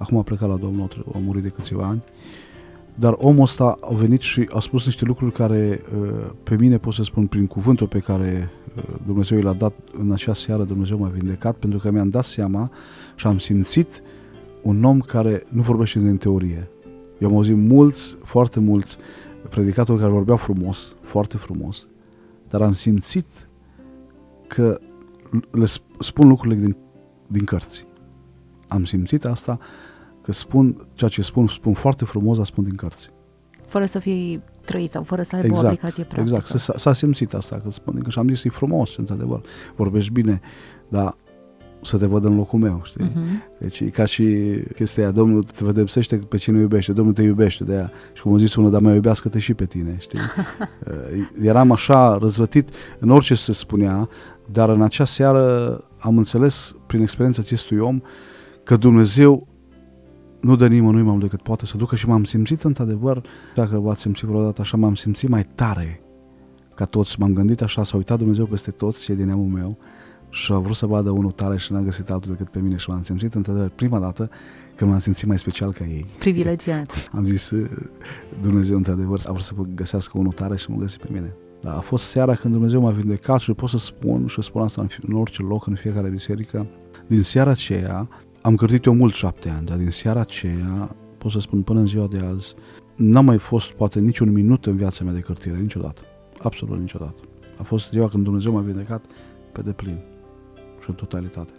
acum 0.00 0.18
a 0.18 0.22
plecat 0.22 0.48
la 0.48 0.56
Domnul, 0.56 1.06
a 1.14 1.18
murit 1.18 1.42
de 1.42 1.48
câțiva 1.48 1.86
ani, 1.86 2.02
dar 2.94 3.14
omul 3.18 3.42
ăsta 3.42 3.76
a 3.80 3.94
venit 3.94 4.20
și 4.20 4.48
a 4.52 4.60
spus 4.60 4.84
niște 4.84 5.04
lucruri 5.04 5.32
care 5.32 5.80
uh, 5.94 6.30
pe 6.42 6.56
mine 6.56 6.78
pot 6.78 6.94
să 6.94 7.02
spun 7.02 7.26
prin 7.26 7.46
cuvântul 7.46 7.86
pe 7.86 7.98
care 7.98 8.50
uh, 8.76 8.82
Dumnezeu 9.06 9.38
i 9.38 9.42
l-a 9.42 9.52
dat 9.52 9.72
în 9.92 10.12
acea 10.12 10.34
seară, 10.34 10.64
Dumnezeu 10.64 10.98
m-a 10.98 11.08
vindecat 11.08 11.56
pentru 11.56 11.78
că 11.78 11.90
mi-am 11.90 12.08
dat 12.08 12.24
seama 12.24 12.70
și 13.14 13.26
am 13.26 13.38
simțit 13.38 14.02
un 14.62 14.84
om 14.84 15.00
care 15.00 15.44
nu 15.48 15.62
vorbește 15.62 15.98
din 15.98 16.16
teorie. 16.16 16.68
Eu 17.18 17.28
am 17.28 17.34
auzit 17.34 17.56
mulți, 17.56 18.16
foarte 18.24 18.60
mulți 18.60 18.96
predicatori 19.50 19.98
care 19.98 20.10
vorbeau 20.10 20.36
frumos, 20.36 20.94
foarte 21.02 21.36
frumos, 21.36 21.86
dar 22.48 22.62
am 22.62 22.72
simțit 22.72 23.48
că 24.46 24.80
le 25.50 25.66
spun 26.00 26.28
lucrurile 26.28 26.60
din, 26.60 26.76
din 27.26 27.44
cărți. 27.44 27.86
Am 28.68 28.84
simțit 28.84 29.24
asta 29.24 29.58
că 30.30 30.36
spun 30.36 30.76
ceea 30.94 31.10
ce 31.10 31.22
spun, 31.22 31.46
spun 31.46 31.72
foarte 31.72 32.04
frumos, 32.04 32.36
dar 32.36 32.46
spun 32.46 32.64
din 32.64 32.74
cărți. 32.74 33.10
Fără 33.66 33.84
să 33.84 33.98
fii 33.98 34.42
trăit 34.64 34.90
sau 34.90 35.02
fără 35.02 35.22
să 35.22 35.36
aibă 35.36 35.46
exact, 35.46 35.64
o 35.64 35.66
aplicație 35.66 36.04
practică. 36.04 36.36
Exact, 36.36 36.60
s-a, 36.60 36.72
s-a 36.76 36.92
simțit 36.92 37.34
asta, 37.34 37.56
că 37.56 37.70
spun 37.70 38.00
că 38.02 38.10
și 38.10 38.18
am 38.18 38.28
zis, 38.28 38.44
e 38.44 38.48
frumos, 38.48 38.96
într-adevăr, 38.96 39.40
vorbești 39.76 40.12
bine, 40.12 40.40
dar 40.88 41.16
să 41.82 41.98
te 41.98 42.06
văd 42.06 42.24
în 42.24 42.36
locul 42.36 42.58
meu, 42.58 42.80
știi? 42.84 43.08
Uh-huh. 43.08 43.58
Deci 43.58 43.80
e 43.80 43.84
ca 43.84 44.04
și 44.04 44.24
chestia 44.74 45.02
aia, 45.02 45.12
Domnul 45.12 45.42
te 45.42 45.64
vedepsește 45.64 46.16
pe 46.16 46.36
cine 46.36 46.58
iubește, 46.58 46.92
Domnul 46.92 47.14
te 47.14 47.22
iubește 47.22 47.64
de 47.64 47.74
aia. 47.74 47.90
Și 48.12 48.22
cum 48.22 48.34
a 48.34 48.36
zis 48.36 48.54
unul, 48.54 48.70
dar 48.70 48.80
mai 48.80 48.94
iubească-te 48.94 49.38
și 49.38 49.54
pe 49.54 49.64
tine, 49.64 49.96
știi? 49.98 50.18
Eram 51.50 51.72
așa 51.72 52.18
răzvătit 52.20 52.68
în 52.98 53.10
orice 53.10 53.34
se 53.34 53.52
spunea, 53.52 54.08
dar 54.46 54.68
în 54.68 54.82
acea 54.82 55.04
seară 55.04 55.78
am 55.98 56.16
înțeles 56.16 56.76
prin 56.86 57.02
experiența 57.02 57.42
acestui 57.44 57.78
om 57.78 58.00
că 58.62 58.76
Dumnezeu 58.76 59.46
nu 60.40 60.56
dă 60.56 60.66
nimănui 60.66 61.02
mai 61.02 61.10
mult 61.10 61.22
decât 61.22 61.42
poate 61.42 61.66
să 61.66 61.76
ducă 61.76 61.96
și 61.96 62.08
m-am 62.08 62.24
simțit 62.24 62.62
într-adevăr, 62.62 63.22
dacă 63.54 63.78
v-ați 63.78 64.00
simțit 64.00 64.28
vreodată 64.28 64.60
așa, 64.60 64.76
m-am 64.76 64.94
simțit 64.94 65.28
mai 65.28 65.46
tare 65.54 66.00
ca 66.74 66.84
toți. 66.84 67.20
M-am 67.20 67.32
gândit 67.32 67.62
așa, 67.62 67.84
s-a 67.84 67.96
uitat 67.96 68.18
Dumnezeu 68.18 68.46
peste 68.46 68.70
toți 68.70 69.02
cei 69.04 69.14
din 69.14 69.26
neamul 69.26 69.46
meu 69.46 69.78
și 70.28 70.52
a 70.52 70.58
vrut 70.58 70.76
să 70.76 70.86
vadă 70.86 71.10
unul 71.10 71.30
tare 71.30 71.56
și 71.56 71.72
n-a 71.72 71.80
găsit 71.80 72.10
altul 72.10 72.30
decât 72.30 72.48
pe 72.48 72.58
mine 72.58 72.76
și 72.76 72.90
m-am 72.90 73.02
simțit 73.02 73.34
într-adevăr 73.34 73.68
prima 73.68 73.98
dată 73.98 74.30
că 74.76 74.84
m-am 74.86 74.98
simțit 74.98 75.26
mai 75.26 75.38
special 75.38 75.72
ca 75.72 75.84
ei. 75.84 76.06
Privilegiat. 76.18 76.90
Am 77.16 77.24
zis, 77.24 77.52
Dumnezeu 78.40 78.76
într-adevăr 78.76 79.20
a 79.26 79.30
vrut 79.30 79.44
să 79.44 79.54
găsească 79.74 80.18
unul 80.18 80.32
tare 80.32 80.56
și 80.56 80.70
mă 80.70 80.76
găsi 80.76 80.98
pe 80.98 81.08
mine. 81.12 81.34
Dar 81.60 81.76
a 81.76 81.80
fost 81.80 82.04
seara 82.04 82.34
când 82.34 82.52
Dumnezeu 82.52 82.80
m-a 82.80 82.90
vindecat 82.90 83.40
și 83.40 83.52
pot 83.52 83.68
să 83.68 83.78
spun 83.78 84.26
și 84.26 84.42
spun 84.42 84.62
asta 84.62 84.86
în 85.08 85.14
orice 85.14 85.42
loc, 85.42 85.66
în 85.66 85.74
fiecare 85.74 86.08
biserică. 86.08 86.66
Din 87.06 87.22
seara 87.22 87.50
aceea 87.50 88.08
am 88.42 88.54
cârtit 88.54 88.84
eu 88.84 88.94
mult 88.94 89.14
șapte 89.14 89.48
ani, 89.48 89.66
dar 89.66 89.76
din 89.76 89.90
seara 89.90 90.20
aceea, 90.20 90.96
pot 91.18 91.30
să 91.30 91.38
spun 91.38 91.62
până 91.62 91.80
în 91.80 91.86
ziua 91.86 92.06
de 92.06 92.18
azi, 92.18 92.54
n-a 92.96 93.20
mai 93.20 93.38
fost 93.38 93.70
poate 93.70 94.00
niciun 94.00 94.32
minut 94.32 94.66
în 94.66 94.76
viața 94.76 95.04
mea 95.04 95.12
de 95.12 95.20
cârtire, 95.20 95.56
niciodată. 95.56 96.00
Absolut 96.38 96.78
niciodată. 96.78 97.20
A 97.58 97.62
fost 97.62 97.90
ziua 97.90 98.08
când 98.08 98.24
Dumnezeu 98.24 98.52
m-a 98.52 98.60
vindecat 98.60 99.04
pe 99.52 99.60
deplin 99.60 99.98
și 100.80 100.88
în 100.88 100.94
totalitate. 100.94 101.52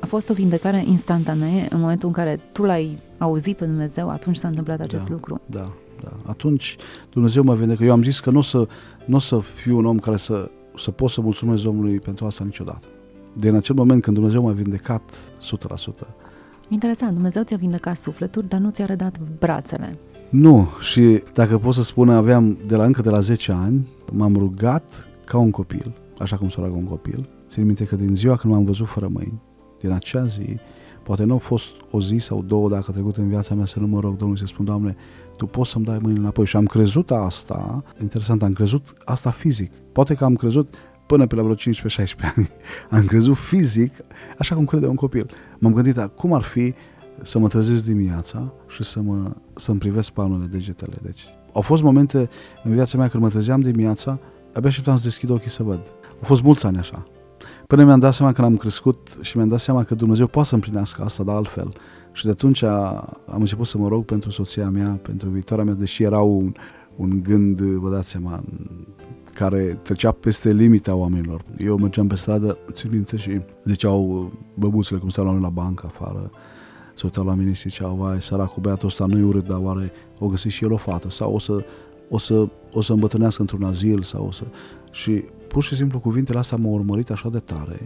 A 0.00 0.06
fost 0.06 0.30
o 0.30 0.34
vindecare 0.34 0.84
instantanee 0.86 1.66
în 1.70 1.80
momentul 1.80 2.08
în 2.08 2.14
care 2.14 2.40
tu 2.52 2.62
l-ai 2.62 2.98
auzit 3.18 3.56
pe 3.56 3.64
Dumnezeu, 3.64 4.10
atunci 4.10 4.36
s-a 4.36 4.48
întâmplat 4.48 4.80
acest 4.80 5.08
da, 5.08 5.12
lucru. 5.14 5.40
Da, 5.46 5.72
da. 6.02 6.12
Atunci 6.26 6.76
Dumnezeu 7.12 7.42
mă 7.42 7.54
vindecă. 7.54 7.84
Eu 7.84 7.92
am 7.92 8.02
zis 8.02 8.20
că 8.20 8.30
nu 8.30 8.38
o 8.38 8.42
să, 8.42 8.68
n-o 9.04 9.18
să 9.18 9.38
fiu 9.38 9.76
un 9.76 9.84
om 9.84 9.98
care 9.98 10.16
să, 10.16 10.50
să 10.76 10.90
pot 10.90 11.10
să 11.10 11.20
mulțumesc 11.20 11.62
Domnului 11.62 11.98
pentru 11.98 12.26
asta 12.26 12.44
niciodată. 12.44 12.86
Din 13.32 13.54
acel 13.54 13.74
moment 13.74 14.02
când 14.02 14.16
Dumnezeu 14.16 14.42
m-a 14.42 14.52
vindecat 14.52 15.32
100%. 16.02 16.25
Interesant, 16.68 17.12
Dumnezeu 17.12 17.42
ți-a 17.42 17.56
vindecat 17.56 17.96
sufletul, 17.96 18.44
dar 18.48 18.60
nu 18.60 18.70
ți-a 18.70 18.84
redat 18.84 19.18
brațele. 19.38 19.98
Nu, 20.30 20.68
și 20.80 21.22
dacă 21.34 21.58
pot 21.58 21.74
să 21.74 21.82
spun, 21.82 22.10
aveam 22.10 22.58
de 22.66 22.76
la 22.76 22.84
încă 22.84 23.02
de 23.02 23.10
la 23.10 23.20
10 23.20 23.52
ani, 23.52 23.86
m-am 24.12 24.36
rugat 24.36 25.08
ca 25.24 25.38
un 25.38 25.50
copil, 25.50 25.92
așa 26.18 26.36
cum 26.36 26.48
se 26.48 26.56
roagă 26.58 26.74
un 26.74 26.84
copil. 26.84 27.28
Țin 27.48 27.64
minte 27.64 27.84
că 27.84 27.96
din 27.96 28.16
ziua 28.16 28.36
când 28.36 28.52
m-am 28.52 28.64
văzut 28.64 28.86
fără 28.86 29.08
mâini, 29.12 29.40
din 29.80 29.90
acea 29.90 30.26
zi, 30.26 30.56
poate 31.02 31.24
nu 31.24 31.34
a 31.34 31.38
fost 31.38 31.66
o 31.90 32.00
zi 32.00 32.16
sau 32.16 32.42
două 32.42 32.68
dacă 32.68 32.84
a 32.88 32.92
trecut 32.92 33.16
în 33.16 33.28
viața 33.28 33.54
mea 33.54 33.64
să 33.64 33.80
nu 33.80 33.86
mă 33.86 34.00
rog 34.00 34.16
Domnului 34.16 34.40
să 34.40 34.46
spun, 34.46 34.64
Doamne, 34.64 34.96
Tu 35.36 35.46
poți 35.46 35.70
să-mi 35.70 35.84
dai 35.84 35.98
mâinile 36.00 36.20
înapoi. 36.20 36.46
Și 36.46 36.56
am 36.56 36.66
crezut 36.66 37.10
asta, 37.10 37.82
interesant, 38.00 38.42
am 38.42 38.52
crezut 38.52 38.92
asta 39.04 39.30
fizic. 39.30 39.72
Poate 39.92 40.14
că 40.14 40.24
am 40.24 40.34
crezut 40.34 40.74
până 41.06 41.26
pe 41.26 41.34
la 41.34 41.42
vreo 41.42 41.54
15-16 41.54 41.58
ani. 42.36 42.48
Am 42.90 43.04
crezut 43.04 43.36
fizic, 43.36 43.92
așa 44.38 44.54
cum 44.54 44.64
crede 44.64 44.86
un 44.86 44.94
copil. 44.94 45.30
M-am 45.58 45.72
gândit, 45.72 46.10
cum 46.14 46.32
ar 46.32 46.42
fi 46.42 46.74
să 47.22 47.38
mă 47.38 47.48
trezesc 47.48 47.84
dimineața 47.84 48.52
și 48.68 48.84
să 48.84 49.00
mă, 49.00 49.30
să-mi 49.54 49.78
privesc 49.78 50.10
palmele 50.10 50.44
degetele. 50.44 50.96
Deci, 51.02 51.24
au 51.52 51.60
fost 51.60 51.82
momente 51.82 52.28
în 52.62 52.72
viața 52.72 52.98
mea 52.98 53.08
când 53.08 53.22
mă 53.22 53.28
trezeam 53.28 53.60
dimineața, 53.60 54.18
abia 54.52 54.68
așteptam 54.68 54.96
să 54.96 55.02
deschid 55.02 55.30
ochii 55.30 55.50
să 55.50 55.62
văd. 55.62 55.80
Au 56.08 56.24
fost 56.24 56.42
mulți 56.42 56.66
ani 56.66 56.78
așa. 56.78 57.06
Până 57.66 57.84
mi-am 57.84 57.98
dat 57.98 58.14
seama 58.14 58.32
că 58.32 58.42
am 58.42 58.56
crescut 58.56 59.18
și 59.20 59.36
mi-am 59.36 59.48
dat 59.48 59.60
seama 59.60 59.84
că 59.84 59.94
Dumnezeu 59.94 60.26
poate 60.26 60.48
să 60.48 60.54
împlinească 60.54 61.02
asta, 61.02 61.22
dar 61.22 61.36
altfel. 61.36 61.72
Și 62.12 62.24
de 62.24 62.30
atunci 62.30 62.62
am 62.62 63.38
început 63.38 63.66
să 63.66 63.78
mă 63.78 63.88
rog 63.88 64.04
pentru 64.04 64.30
soția 64.30 64.68
mea, 64.68 64.98
pentru 65.02 65.28
viitoarea 65.28 65.64
mea, 65.64 65.74
deși 65.74 66.02
era 66.02 66.20
un, 66.20 66.54
un 66.96 67.22
gând, 67.22 67.60
vă 67.60 67.90
dați 67.90 68.08
seama, 68.08 68.42
care 69.36 69.78
trecea 69.82 70.10
peste 70.10 70.52
limita 70.52 70.94
oamenilor. 70.94 71.44
Eu 71.58 71.76
mergeam 71.76 72.06
pe 72.06 72.16
stradă, 72.16 72.58
țin 72.72 72.90
minte 72.92 73.16
și 73.16 73.40
ziceau 73.64 74.32
băbuțele 74.54 75.00
cum 75.00 75.08
stau 75.08 75.24
la 75.24 75.30
noi 75.30 75.40
la 75.40 75.48
bancă 75.48 75.86
afară, 75.86 76.30
se 76.94 77.02
uitau 77.04 77.24
la 77.24 77.34
mine 77.34 77.52
și 77.52 77.68
ziceau, 77.68 77.94
vai, 77.94 78.22
săracul 78.22 78.62
băiatul 78.62 78.88
ăsta 78.88 79.06
nu-i 79.06 79.22
urât, 79.22 79.46
dar 79.46 79.58
oare 79.62 79.92
o 80.18 80.26
găsi 80.26 80.48
și 80.48 80.64
el 80.64 80.72
o 80.72 80.76
fată 80.76 81.10
sau 81.10 81.34
o 81.34 81.38
să, 81.38 81.64
o 82.08 82.18
să, 82.18 82.48
o 82.72 82.82
să 82.82 82.92
îmbătrânească 82.92 83.40
într-un 83.40 83.62
azil 83.62 84.02
sau 84.02 84.26
o 84.26 84.30
să... 84.30 84.42
Și 84.90 85.24
pur 85.48 85.62
și 85.62 85.76
simplu 85.76 85.98
cuvintele 85.98 86.38
astea 86.38 86.56
m-au 86.56 86.72
urmărit 86.72 87.10
așa 87.10 87.28
de 87.28 87.38
tare 87.38 87.80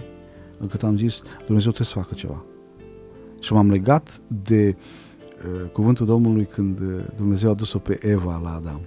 încât 0.58 0.82
am 0.82 0.96
zis, 0.96 1.22
Dumnezeu 1.46 1.72
trebuie 1.72 1.86
să 1.86 1.94
facă 1.94 2.14
ceva. 2.14 2.44
Și 3.40 3.52
m-am 3.52 3.70
legat 3.70 4.20
de 4.44 4.76
uh, 4.76 5.70
cuvântul 5.70 6.06
Domnului 6.06 6.44
când 6.44 6.80
uh, 6.80 7.04
Dumnezeu 7.16 7.50
a 7.50 7.54
dus-o 7.54 7.78
pe 7.78 7.98
Eva 8.02 8.40
la 8.42 8.54
Adam. 8.54 8.80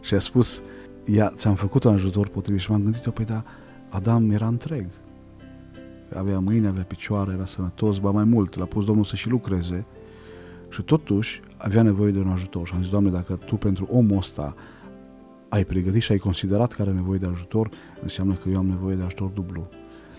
Și 0.00 0.14
a 0.14 0.18
spus, 0.18 0.62
ia, 1.04 1.32
ți-am 1.36 1.54
făcut 1.54 1.84
un 1.84 1.92
ajutor 1.92 2.28
potrivit 2.28 2.60
și 2.60 2.70
m-am 2.70 2.82
gândit, 2.82 3.04
eu, 3.04 3.12
păi 3.12 3.24
da, 3.24 3.44
Adam 3.88 4.30
era 4.30 4.46
întreg. 4.46 4.86
Avea 6.14 6.38
mâini, 6.38 6.66
avea 6.66 6.82
picioare, 6.82 7.32
era 7.32 7.44
sănătos, 7.44 7.98
ba 7.98 8.10
mai 8.10 8.24
mult, 8.24 8.56
l-a 8.56 8.64
pus 8.64 8.84
Domnul 8.84 9.04
să 9.04 9.16
și 9.16 9.28
lucreze 9.28 9.84
și 10.68 10.82
totuși 10.82 11.40
avea 11.56 11.82
nevoie 11.82 12.12
de 12.12 12.18
un 12.18 12.28
ajutor. 12.28 12.66
Și 12.66 12.72
am 12.74 12.82
zis, 12.82 12.90
Doamne, 12.90 13.10
dacă 13.10 13.38
Tu 13.44 13.56
pentru 13.56 13.88
omul 13.90 14.16
ăsta 14.16 14.54
ai 15.48 15.64
pregătit 15.64 16.02
și 16.02 16.12
ai 16.12 16.18
considerat 16.18 16.72
că 16.72 16.82
are 16.82 16.92
nevoie 16.92 17.18
de 17.18 17.26
ajutor, 17.26 17.70
înseamnă 18.02 18.34
că 18.34 18.48
eu 18.48 18.58
am 18.58 18.66
nevoie 18.66 18.96
de 18.96 19.02
ajutor 19.02 19.28
dublu. 19.28 19.68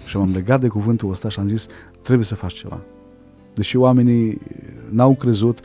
Și 0.06 0.18
m-am 0.18 0.32
legat 0.34 0.60
de 0.60 0.68
cuvântul 0.68 1.10
ăsta 1.10 1.30
și 1.30 1.40
am 1.40 1.48
zis, 1.48 1.68
trebuie 2.02 2.25
să 2.25 2.36
faci 2.36 2.54
ceva. 2.54 2.82
Deși 3.54 3.78
oamenii 3.78 4.42
n-au 4.90 5.16
crezut, 5.16 5.60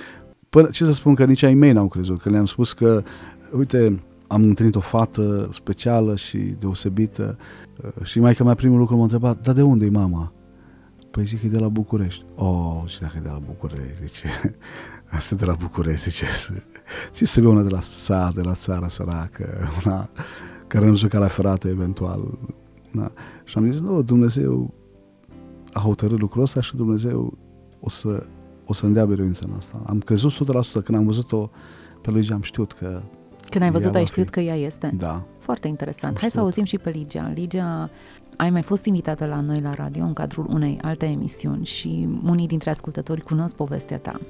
până, 0.49 0.69
ce 0.69 0.85
să 0.85 0.93
spun 0.93 1.15
că 1.15 1.25
nici 1.25 1.43
ai 1.43 1.55
mei 1.55 1.73
n-au 1.73 1.89
crezut, 1.89 2.21
că 2.21 2.31
le-am 2.31 2.47
spus 2.47 2.73
că, 2.73 3.03
uite, 3.57 4.01
am 4.29 4.43
întâlnit 4.43 4.75
o 4.75 4.81
fată 4.81 5.49
specială 5.53 6.17
și 6.17 6.39
deosebită 6.39 7.39
uh, 7.83 8.05
și 8.05 8.21
mai 8.21 8.35
că 8.35 8.45
mai 8.45 8.55
primul 8.55 8.79
lucru 8.79 8.97
m-a 8.97 9.03
întrebat, 9.03 9.43
dar 9.43 9.55
de 9.55 9.63
unde 9.63 9.85
e 9.85 9.91
mama? 9.91 10.33
Păi 11.11 11.25
zic 11.25 11.41
că 11.41 11.47
e 11.47 11.51
de 11.51 11.59
la 11.59 11.69
București. 11.69 12.25
Oh, 12.35 12.83
și 12.87 13.01
dacă 13.01 13.15
e 13.17 13.21
de 13.21 13.29
la 13.29 13.41
București, 13.47 14.03
zice, 14.03 14.29
asta 15.17 15.35
e 15.35 15.39
de 15.39 15.45
la 15.45 15.55
București, 15.55 16.11
zice, 16.11 16.25
ce 17.15 17.25
să 17.25 17.41
una 17.41 17.63
de 17.63 17.69
la 17.69 17.81
sat, 17.81 18.35
de 18.35 18.41
la 18.41 18.55
țara 18.55 18.89
săracă, 18.89 19.59
una 19.85 20.09
care 20.67 20.87
nu 20.87 20.95
juca 20.95 21.19
la 21.19 21.27
ferată 21.27 21.69
eventual. 21.69 22.39
Una. 22.95 23.13
Și 23.45 23.59
am 23.59 23.71
zis, 23.71 23.81
nu, 23.81 24.03
Dumnezeu 24.03 24.75
a 25.73 25.81
hotărât 25.81 26.19
lucrul 26.19 26.43
ăsta 26.43 26.61
și 26.61 26.77
Dumnezeu 26.77 27.39
o 27.81 27.89
să, 27.89 28.27
o 28.67 28.73
să-mi 28.73 28.95
dea 28.95 29.05
biruință 29.05 29.45
în 29.47 29.55
asta. 29.57 29.83
Am 29.87 29.99
crezut 29.99 30.33
100% 30.33 30.37
când 30.85 30.99
am 30.99 31.05
văzut-o 31.05 31.51
pe 32.03 32.11
Ligia, 32.11 32.35
am 32.35 32.43
știut 32.43 32.73
că 32.73 33.03
când 33.49 33.65
ai 33.65 33.71
văzut, 33.71 33.95
ai 33.95 34.05
știut 34.05 34.27
fi. 34.27 34.33
că 34.33 34.41
ea 34.41 34.55
este? 34.57 34.93
Da. 34.97 35.23
Foarte 35.39 35.69
interesant. 35.69 36.15
Am 36.15 36.21
Hai 36.21 36.29
știut. 36.29 36.33
să 36.33 36.41
auzim 36.41 36.65
și 36.65 36.79
pe 36.79 36.91
Ligia. 36.91 37.31
Ligia, 37.35 37.91
ai 38.37 38.51
mai 38.51 38.63
fost 38.63 38.85
invitată 38.85 39.27
la 39.27 39.41
noi 39.41 39.61
la 39.61 39.75
radio 39.75 40.05
în 40.05 40.13
cadrul 40.13 40.47
unei 40.49 40.79
alte 40.83 41.07
emisiuni 41.07 41.65
și 41.65 42.09
unii 42.25 42.47
dintre 42.47 42.71
ascultători 42.71 43.21
cunosc 43.21 43.55
povestea 43.57 43.99
ta. 43.99 44.21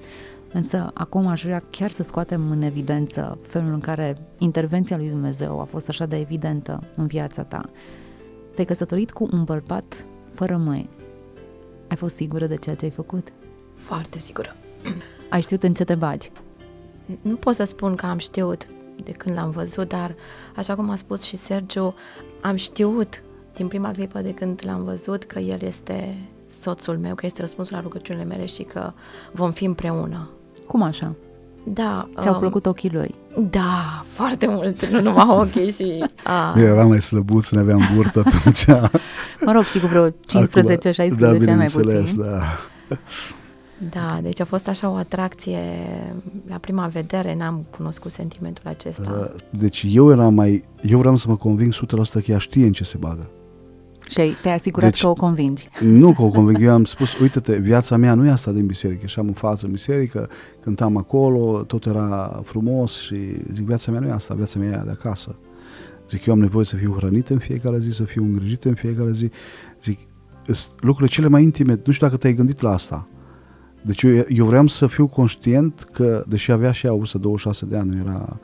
Însă 0.53 0.91
acum 0.95 1.27
aș 1.27 1.43
vrea 1.43 1.63
chiar 1.71 1.91
să 1.91 2.03
scoatem 2.03 2.51
în 2.51 2.63
evidență 2.63 3.39
felul 3.43 3.73
în 3.73 3.81
care 3.81 4.17
intervenția 4.39 4.97
lui 4.97 5.09
Dumnezeu 5.09 5.61
a 5.61 5.65
fost 5.65 5.89
așa 5.89 6.07
de 6.07 6.19
evidentă 6.19 6.83
în 6.97 7.07
viața 7.07 7.43
ta. 7.43 7.71
Te-ai 8.55 8.67
căsătorit 8.67 9.11
cu 9.13 9.29
un 9.33 9.45
bărbat 9.45 10.05
fără 10.35 10.57
mâini. 10.57 10.89
Ai 11.89 11.97
fost 11.97 12.15
sigură 12.15 12.47
de 12.47 12.57
ceea 12.57 12.75
ce 12.75 12.85
ai 12.85 12.91
făcut? 12.91 13.29
Foarte 13.75 14.19
sigură. 14.19 14.57
Ai 15.31 15.41
știut 15.43 15.63
în 15.63 15.75
ce 15.75 15.85
te 15.85 15.95
bagi? 15.95 16.31
Nu 17.21 17.35
pot 17.35 17.55
să 17.55 17.65
spun 17.65 17.95
că 17.95 18.07
am 18.07 18.19
știut 18.19 18.67
de 19.05 19.13
când 19.13 19.37
l-am 19.37 19.51
văzut, 19.51 19.89
dar 19.89 20.15
așa 20.57 20.75
cum 20.75 20.91
a 20.91 20.97
spus 20.97 21.23
și 21.23 21.37
Sergiu, 21.37 21.95
am 22.41 22.57
știut 22.57 23.23
din 23.55 23.69
prima 23.69 23.93
clipă 23.93 24.19
de 24.19 24.33
când 24.33 24.63
l-am 24.65 24.85
văzut 24.85 25.25
că 25.25 25.39
el 25.39 25.63
este 25.63 26.17
soțul 26.49 26.99
meu, 26.99 27.15
că 27.15 27.27
este 27.27 27.41
răspunsul 27.41 27.75
la 27.77 27.83
rugăciunile 27.83 28.25
mele 28.25 28.47
și 28.47 28.63
că 28.63 28.93
vom 29.33 29.51
fi 29.51 29.65
împreună. 29.65 30.31
Cum 30.67 30.83
așa? 30.83 31.15
Da. 31.65 32.09
Ți-au 32.21 32.35
um, 32.35 32.41
plăcut 32.41 32.67
ochii 32.67 32.91
lui? 32.93 33.15
Da, 33.37 34.05
foarte 34.07 34.47
mult, 34.47 34.87
nu 34.87 35.01
numai 35.01 35.27
ochii 35.29 35.71
și... 35.71 36.05
A... 36.25 36.55
Eu 36.59 36.65
eram 36.65 36.89
mai 36.89 37.03
slăbuț, 37.03 37.51
ne 37.51 37.61
aveam 37.61 37.89
burtă 37.95 38.23
atunci. 38.25 38.67
mă 39.47 39.53
rog, 39.53 39.65
și 39.65 39.81
cu 39.81 39.87
vreo 39.87 40.11
15-16 40.11 40.15
da, 41.19 41.29
ani 41.29 41.55
mai 41.55 41.67
puțin. 41.67 42.07
Da, 42.17 42.41
da, 43.91 44.19
deci 44.23 44.41
a 44.41 44.45
fost 44.45 44.69
așa 44.69 44.91
o 44.91 44.95
atracție 44.95 45.59
la 46.49 46.57
prima 46.57 46.87
vedere, 46.87 47.35
n-am 47.35 47.67
cunoscut 47.77 48.11
sentimentul 48.11 48.63
acesta. 48.67 49.31
Uh, 49.35 49.41
deci 49.61 49.87
eu 49.89 50.11
eram 50.11 50.35
mai, 50.35 50.61
eu 50.83 50.99
vreau 50.99 51.17
să 51.17 51.29
mă 51.29 51.37
conving 51.37 51.75
100% 51.75 51.77
că 52.13 52.23
ea 52.27 52.39
știe 52.39 52.67
în 52.67 52.73
ce 52.73 52.85
se 52.85 52.97
bagă. 52.97 53.31
Și 54.09 54.35
te-ai 54.43 54.55
asigurat 54.55 54.91
deci, 54.91 55.01
că 55.01 55.07
o 55.07 55.15
convingi. 55.15 55.69
Nu 55.81 56.13
că 56.13 56.23
o 56.23 56.29
conving, 56.29 56.63
eu 56.63 56.73
am 56.73 56.85
spus, 56.85 57.19
uite-te, 57.19 57.57
viața 57.57 57.97
mea 57.97 58.15
nu 58.15 58.27
e 58.27 58.31
asta 58.31 58.53
din 58.53 58.67
biserică. 58.67 59.07
Și 59.07 59.19
am 59.19 59.27
în 59.27 59.33
față 59.33 59.67
în 59.67 59.73
biserică, 59.73 60.29
cântam 60.61 60.97
acolo, 60.97 61.63
tot 61.63 61.87
era 61.87 62.41
frumos 62.45 62.99
și 62.99 63.17
zic, 63.53 63.67
viața 63.67 63.91
mea 63.91 64.01
nu 64.01 64.07
e 64.07 64.11
asta, 64.11 64.35
viața 64.35 64.59
mea 64.59 64.69
e 64.69 64.85
de 64.85 64.91
acasă. 64.91 65.37
Zic, 66.11 66.27
eu 66.27 66.35
am 66.35 66.41
nevoie 66.41 66.65
să 66.65 66.77
fiu 66.77 66.95
hrănit 66.97 67.29
în 67.29 67.39
fiecare 67.39 67.79
zi, 67.79 67.91
să 67.91 68.03
fiu 68.03 68.23
îngrijit 68.23 68.65
în 68.65 68.75
fiecare 68.75 69.13
zi. 69.13 69.31
Zic, 69.83 69.99
lucrurile 70.81 71.15
cele 71.15 71.29
mai 71.29 71.43
intime, 71.43 71.81
nu 71.85 71.93
știu 71.93 72.07
dacă 72.07 72.19
te-ai 72.19 72.35
gândit 72.35 72.61
la 72.61 72.73
asta. 72.73 73.09
Deci 73.89 74.03
eu, 74.03 74.25
eu 74.29 74.45
vreau 74.45 74.67
să 74.67 74.87
fiu 74.87 75.07
conștient 75.07 75.89
că, 75.93 76.25
deși 76.29 76.53
avea 76.53 76.73
și 76.73 76.87
ea 76.87 76.93
126 76.93 77.67
de 77.67 77.77
ani, 77.77 77.99
era 77.99 78.41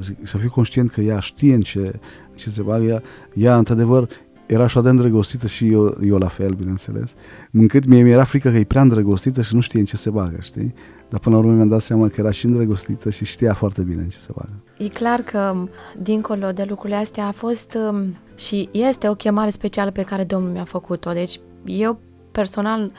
zic, 0.00 0.26
să 0.26 0.36
fiu 0.36 0.50
conștient 0.50 0.90
că 0.90 1.00
ea 1.00 1.20
știe 1.20 1.54
în 1.54 1.60
ce, 1.60 2.00
ce 2.34 2.50
se 2.50 2.62
bagă, 2.62 2.84
ea, 2.84 3.02
ea 3.34 3.56
într-adevăr 3.56 4.08
era 4.46 4.62
așa 4.62 4.80
de 4.80 4.88
îndrăgostită 4.88 5.46
și 5.46 5.72
eu, 5.72 5.96
eu 6.04 6.18
la 6.18 6.28
fel, 6.28 6.52
bineînțeles, 6.52 7.14
încât 7.52 7.86
mie 7.86 8.02
mi-era 8.02 8.24
frică 8.24 8.50
că 8.50 8.56
e 8.56 8.64
prea 8.64 8.82
îndrăgostită 8.82 9.42
și 9.42 9.54
nu 9.54 9.60
știe 9.60 9.78
în 9.80 9.84
ce 9.84 9.96
se 9.96 10.10
bagă, 10.10 10.36
știi? 10.40 10.74
Dar 11.08 11.20
până 11.20 11.34
la 11.34 11.40
urmă 11.40 11.54
mi-am 11.54 11.68
dat 11.68 11.80
seama 11.80 12.08
că 12.08 12.20
era 12.20 12.30
și 12.30 12.46
îndrăgostită 12.46 13.10
și 13.10 13.24
știa 13.24 13.54
foarte 13.54 13.82
bine 13.82 14.02
în 14.02 14.08
ce 14.08 14.18
se 14.18 14.30
bagă. 14.34 14.62
E 14.78 14.88
clar 14.88 15.20
că, 15.20 15.64
dincolo 15.98 16.50
de 16.50 16.64
lucrurile 16.68 16.98
astea, 16.98 17.26
a 17.26 17.32
fost 17.32 17.76
um, 17.90 18.16
și 18.34 18.68
este 18.72 19.08
o 19.08 19.14
chemare 19.14 19.50
specială 19.50 19.90
pe 19.90 20.02
care 20.02 20.24
Domnul 20.24 20.50
mi-a 20.50 20.64
făcut-o. 20.64 21.12
Deci 21.12 21.40
eu 21.64 22.00
personal, 22.32 22.92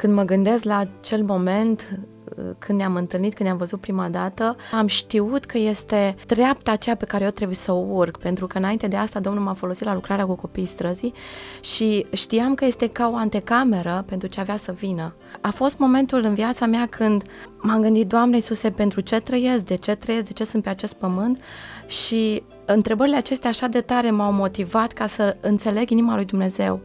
când 0.00 0.14
mă 0.14 0.22
gândesc 0.22 0.64
la 0.64 0.76
acel 0.76 1.22
moment 1.22 2.00
când 2.58 2.78
ne-am 2.78 2.94
întâlnit, 2.94 3.34
când 3.34 3.48
ne-am 3.48 3.58
văzut 3.58 3.80
prima 3.80 4.08
dată, 4.08 4.56
am 4.72 4.86
știut 4.86 5.44
că 5.44 5.58
este 5.58 6.14
dreapta 6.26 6.72
aceea 6.72 6.96
pe 6.96 7.04
care 7.04 7.24
eu 7.24 7.30
trebuie 7.30 7.56
să 7.56 7.72
o 7.72 7.84
urc, 7.88 8.18
pentru 8.18 8.46
că 8.46 8.58
înainte 8.58 8.86
de 8.86 8.96
asta 8.96 9.20
Domnul 9.20 9.42
m-a 9.42 9.52
folosit 9.52 9.86
la 9.86 9.94
lucrarea 9.94 10.26
cu 10.26 10.34
copiii 10.34 10.66
străzii 10.66 11.12
și 11.60 12.06
știam 12.12 12.54
că 12.54 12.64
este 12.64 12.88
ca 12.88 13.10
o 13.12 13.16
antecameră 13.16 14.04
pentru 14.08 14.28
ce 14.28 14.40
avea 14.40 14.56
să 14.56 14.72
vină. 14.72 15.14
A 15.40 15.50
fost 15.50 15.78
momentul 15.78 16.22
în 16.22 16.34
viața 16.34 16.66
mea 16.66 16.86
când 16.86 17.22
m-am 17.58 17.80
gândit, 17.80 18.06
Doamne 18.06 18.34
Iisuse, 18.34 18.70
pentru 18.70 19.00
ce 19.00 19.20
trăiesc, 19.20 19.64
de 19.64 19.74
ce 19.74 19.94
trăiesc, 19.94 20.26
de 20.26 20.32
ce 20.32 20.44
sunt 20.44 20.62
pe 20.62 20.68
acest 20.68 20.94
pământ 20.94 21.42
și 21.86 22.42
întrebările 22.64 23.16
acestea 23.16 23.50
așa 23.50 23.66
de 23.66 23.80
tare 23.80 24.10
m-au 24.10 24.32
motivat 24.32 24.92
ca 24.92 25.06
să 25.06 25.36
înțeleg 25.40 25.90
inima 25.90 26.14
lui 26.14 26.24
Dumnezeu 26.24 26.80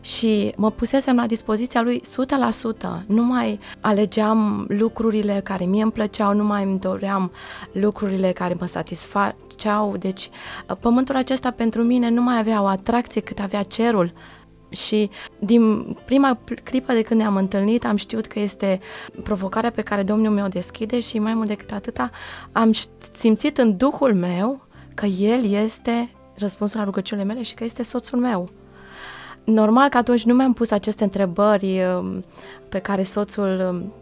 și 0.00 0.52
mă 0.56 0.70
pusesem 0.70 1.16
la 1.16 1.26
dispoziția 1.26 1.82
lui 1.82 2.00
100%. 2.00 3.06
Nu 3.06 3.22
mai 3.22 3.58
alegeam 3.80 4.66
lucrurile 4.68 5.40
care 5.44 5.64
mie 5.64 5.82
îmi 5.82 5.92
plăceau, 5.92 6.34
nu 6.34 6.44
mai 6.44 6.64
îmi 6.64 6.78
doream 6.78 7.32
lucrurile 7.72 8.32
care 8.32 8.56
mă 8.60 8.66
satisfaceau. 8.66 9.96
Deci 9.96 10.30
pământul 10.80 11.16
acesta 11.16 11.50
pentru 11.50 11.82
mine 11.82 12.10
nu 12.10 12.22
mai 12.22 12.38
avea 12.38 12.62
o 12.62 12.66
atracție 12.66 13.20
cât 13.20 13.38
avea 13.38 13.62
cerul. 13.62 14.12
Și 14.70 15.10
din 15.38 15.96
prima 16.04 16.38
clipă 16.62 16.92
de 16.92 17.02
când 17.02 17.20
ne-am 17.20 17.36
întâlnit 17.36 17.84
am 17.84 17.96
știut 17.96 18.26
că 18.26 18.38
este 18.38 18.80
provocarea 19.22 19.70
pe 19.70 19.82
care 19.82 20.02
Domnul 20.02 20.32
meu 20.32 20.48
deschide 20.48 21.00
și 21.00 21.18
mai 21.18 21.34
mult 21.34 21.48
decât 21.48 21.72
atâta 21.72 22.10
am 22.52 22.72
simțit 23.12 23.58
în 23.58 23.76
duhul 23.76 24.14
meu 24.14 24.66
că 24.94 25.06
El 25.06 25.44
este 25.44 26.10
răspunsul 26.34 26.78
la 26.78 26.84
rugăciunile 26.84 27.26
mele 27.26 27.42
și 27.42 27.54
că 27.54 27.64
este 27.64 27.82
soțul 27.82 28.18
meu. 28.18 28.50
Normal 29.50 29.88
că 29.88 29.96
atunci 29.96 30.24
nu 30.24 30.34
mi-am 30.34 30.52
pus 30.52 30.70
aceste 30.70 31.04
întrebări 31.04 31.80
um, 31.84 32.22
pe 32.68 32.78
care 32.78 33.02
soțul 33.02 33.60
um, 33.70 33.92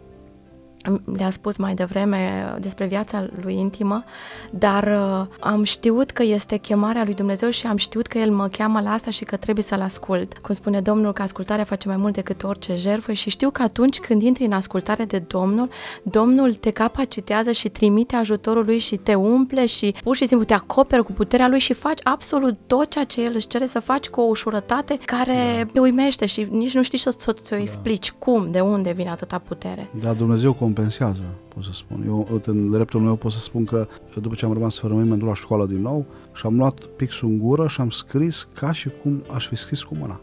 le-a 1.17 1.29
spus 1.29 1.57
mai 1.57 1.73
devreme 1.73 2.53
despre 2.59 2.85
viața 2.85 3.27
lui 3.41 3.55
intimă, 3.55 4.03
dar 4.51 4.83
uh, 4.83 5.35
am 5.39 5.63
știut 5.63 6.11
că 6.11 6.23
este 6.23 6.57
chemarea 6.57 7.03
lui 7.03 7.13
Dumnezeu 7.13 7.49
și 7.49 7.67
am 7.67 7.77
știut 7.77 8.07
că 8.07 8.17
El 8.17 8.31
mă 8.31 8.47
cheamă 8.47 8.81
la 8.81 8.91
asta 8.91 9.11
și 9.11 9.23
că 9.23 9.35
trebuie 9.35 9.63
să-L 9.63 9.81
ascult. 9.81 10.37
Cum 10.37 10.53
spune 10.53 10.81
Domnul, 10.81 11.13
că 11.13 11.21
ascultarea 11.21 11.63
face 11.63 11.87
mai 11.87 11.97
mult 11.97 12.13
decât 12.13 12.43
orice 12.43 12.75
jertfă 12.75 13.11
și 13.11 13.29
știu 13.29 13.49
că 13.49 13.61
atunci 13.61 13.99
când 13.99 14.21
intri 14.21 14.45
în 14.45 14.51
ascultare 14.51 15.05
de 15.05 15.23
Domnul, 15.27 15.69
Domnul 16.03 16.53
te 16.53 16.71
capacitează 16.71 17.51
și 17.51 17.69
trimite 17.69 18.15
ajutorul 18.15 18.65
Lui 18.65 18.79
și 18.79 18.95
te 18.95 19.13
umple 19.13 19.65
și 19.65 19.95
pur 20.03 20.15
și 20.15 20.27
simplu 20.27 20.45
te 20.45 20.53
acoperă 20.53 21.03
cu 21.03 21.11
puterea 21.11 21.47
Lui 21.47 21.59
și 21.59 21.73
faci 21.73 21.99
absolut 22.03 22.55
tot 22.67 22.89
ceea 22.89 23.05
ce 23.05 23.23
El 23.23 23.31
își 23.35 23.47
cere 23.47 23.65
să 23.65 23.79
faci 23.79 24.07
cu 24.07 24.21
o 24.21 24.23
ușurătate 24.23 24.97
care 25.05 25.53
da. 25.57 25.71
te 25.73 25.79
uimește 25.79 26.25
și 26.25 26.47
nici 26.49 26.73
nu 26.73 26.83
știi 26.83 26.97
să 26.97 27.11
ți-o 27.11 27.31
da. 27.49 27.57
explici 27.57 28.11
cum, 28.11 28.51
de 28.51 28.59
unde 28.59 28.91
vine 28.91 29.09
atâta 29.09 29.37
putere. 29.37 29.89
Da, 30.01 30.13
Dumnezeu 30.13 30.53
compensează, 30.77 31.23
pot 31.47 31.63
să 31.63 31.69
spun. 31.73 32.03
Eu, 32.05 32.41
în 32.45 32.71
dreptul 32.71 33.01
meu, 33.01 33.15
pot 33.15 33.31
să 33.31 33.39
spun 33.39 33.65
că 33.65 33.87
după 34.21 34.35
ce 34.35 34.45
am 34.45 34.53
rămas 34.53 34.79
fără 34.79 34.93
mâini, 34.93 35.09
m-am 35.09 35.17
dus 35.17 35.27
la 35.27 35.33
școală 35.33 35.65
din 35.65 35.81
nou 35.81 36.05
și 36.33 36.45
am 36.45 36.57
luat 36.57 36.79
pixul 36.79 37.27
în 37.27 37.37
gură 37.37 37.67
și 37.67 37.81
am 37.81 37.89
scris 37.89 38.47
ca 38.53 38.71
și 38.71 38.89
cum 39.01 39.23
aș 39.33 39.47
fi 39.47 39.55
scris 39.55 39.83
cu 39.83 39.95
mâna. 39.99 40.19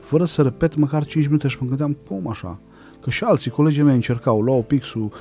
Fără 0.00 0.24
să 0.24 0.42
repet 0.42 0.76
măcar 0.76 1.04
5 1.04 1.26
minute 1.26 1.48
și 1.48 1.56
mă 1.60 1.66
gândeam, 1.66 1.96
cum 2.08 2.28
așa? 2.28 2.58
Că 3.00 3.10
și 3.10 3.24
alții, 3.24 3.50
colegii 3.50 3.82
mei 3.82 3.94
încercau, 3.94 4.40
luau 4.40 4.62
pixul, 4.62 5.12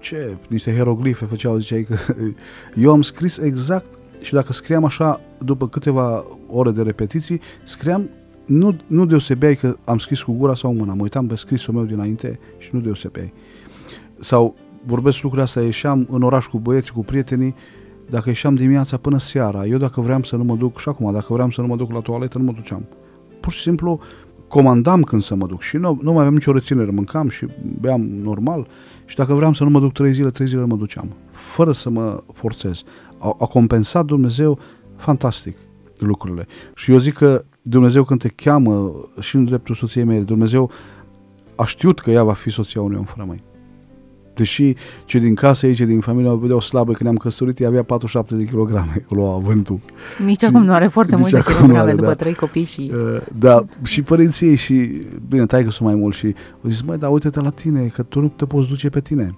ce, 0.00 0.36
niște 0.48 0.72
hieroglife 0.72 1.24
făceau, 1.24 1.56
ziceai 1.56 1.82
că 1.82 1.96
eu 2.84 2.92
am 2.92 3.02
scris 3.02 3.36
exact 3.36 3.90
și 4.22 4.32
dacă 4.32 4.52
scriam 4.52 4.84
așa, 4.84 5.20
după 5.38 5.68
câteva 5.68 6.24
ore 6.48 6.70
de 6.70 6.82
repetiții, 6.82 7.40
scriam 7.62 8.08
nu, 8.44 8.76
nu 8.86 9.06
deosebeai 9.06 9.54
că 9.54 9.74
am 9.84 9.98
scris 9.98 10.22
cu 10.22 10.32
gura 10.32 10.54
sau 10.54 10.74
mâna, 10.74 10.94
mă 10.94 11.02
uitam 11.02 11.26
pe 11.26 11.34
scrisul 11.36 11.74
meu 11.74 11.84
dinainte 11.84 12.38
și 12.58 12.68
nu 12.72 12.80
deosebeai 12.80 13.32
sau 14.24 14.54
vorbesc 14.86 15.16
lucrurile 15.16 15.42
astea, 15.42 15.62
ieșeam 15.62 16.06
în 16.10 16.22
oraș 16.22 16.46
cu 16.46 16.58
băieți, 16.58 16.92
cu 16.92 17.04
prietenii, 17.04 17.54
dacă 18.10 18.28
ieșeam 18.28 18.54
dimineața 18.54 18.96
până 18.96 19.18
seara, 19.18 19.66
eu 19.66 19.78
dacă 19.78 20.00
vreau 20.00 20.22
să 20.22 20.36
nu 20.36 20.44
mă 20.44 20.54
duc, 20.54 20.78
și 20.78 20.88
acum, 20.88 21.12
dacă 21.12 21.32
vreau 21.32 21.50
să 21.50 21.60
nu 21.60 21.66
mă 21.66 21.76
duc 21.76 21.92
la 21.92 22.00
toaletă, 22.00 22.38
nu 22.38 22.44
mă 22.44 22.52
duceam. 22.52 22.86
Pur 23.40 23.52
și 23.52 23.60
simplu 23.60 24.00
comandam 24.48 25.02
când 25.02 25.22
să 25.22 25.34
mă 25.34 25.46
duc 25.46 25.62
și 25.62 25.76
nu, 25.76 25.98
nu 26.02 26.10
mai 26.10 26.18
aveam 26.18 26.34
nicio 26.34 26.52
reținere, 26.52 26.90
mâncam 26.90 27.28
și 27.28 27.46
beam 27.80 28.00
normal 28.00 28.66
și 29.04 29.16
dacă 29.16 29.34
vreau 29.34 29.52
să 29.52 29.64
nu 29.64 29.70
mă 29.70 29.80
duc 29.80 29.92
trei 29.92 30.12
zile, 30.12 30.30
trei 30.30 30.46
zile 30.46 30.64
mă 30.64 30.76
duceam, 30.76 31.08
fără 31.30 31.72
să 31.72 31.90
mă 31.90 32.22
forțez. 32.32 32.82
A, 33.18 33.36
a 33.38 33.46
compensat 33.46 34.04
Dumnezeu 34.04 34.58
fantastic 34.96 35.56
lucrurile. 35.98 36.46
Și 36.74 36.92
eu 36.92 36.98
zic 36.98 37.14
că 37.14 37.44
Dumnezeu 37.62 38.04
când 38.04 38.20
te 38.20 38.28
cheamă 38.28 38.92
și 39.20 39.36
în 39.36 39.44
dreptul 39.44 39.74
soției 39.74 40.04
mele, 40.04 40.22
Dumnezeu 40.22 40.70
a 41.54 41.64
știut 41.64 42.00
că 42.00 42.10
ea 42.10 42.24
va 42.24 42.32
fi 42.32 42.50
soția 42.50 42.80
unui 42.82 42.98
om 42.98 43.04
fără 43.04 43.24
mâini. 43.26 43.53
Deși 44.34 44.74
cei 45.04 45.20
din 45.20 45.34
casă, 45.34 45.66
aici, 45.66 45.80
din 45.80 46.00
familie, 46.00 46.30
mă 46.30 46.36
vedeau 46.36 46.60
slabă 46.60 46.90
când 46.90 47.02
ne-am 47.02 47.16
căsătorit, 47.16 47.60
ea 47.60 47.68
avea 47.68 47.82
47 47.82 48.34
de 48.34 48.44
kilograme, 48.44 49.04
o 49.10 49.14
lua 49.14 49.38
vântul. 49.38 49.80
Nici 50.24 50.38
și, 50.38 50.44
acum 50.44 50.64
nu 50.64 50.72
are 50.72 50.86
foarte 50.86 51.16
multe 51.16 51.42
kilograme 51.42 51.78
are, 51.78 51.90
după 51.90 52.06
da. 52.06 52.14
trei 52.14 52.34
copii 52.34 52.64
și... 52.64 52.92
Uh, 52.94 53.20
da, 53.38 53.64
și 53.82 54.02
părinții 54.02 54.48
ei 54.48 54.54
și, 54.54 54.90
bine, 55.28 55.46
tai 55.46 55.64
că 55.64 55.70
sunt 55.70 55.88
mai 55.88 55.96
mult 55.96 56.14
și 56.14 56.26
au 56.64 56.70
zis, 56.70 56.80
măi, 56.80 56.98
dar 56.98 57.10
uite-te 57.10 57.40
la 57.40 57.50
tine, 57.50 57.86
că 57.86 58.02
tu 58.02 58.20
nu 58.20 58.28
te 58.28 58.46
poți 58.46 58.68
duce 58.68 58.88
pe 58.88 59.00
tine. 59.00 59.34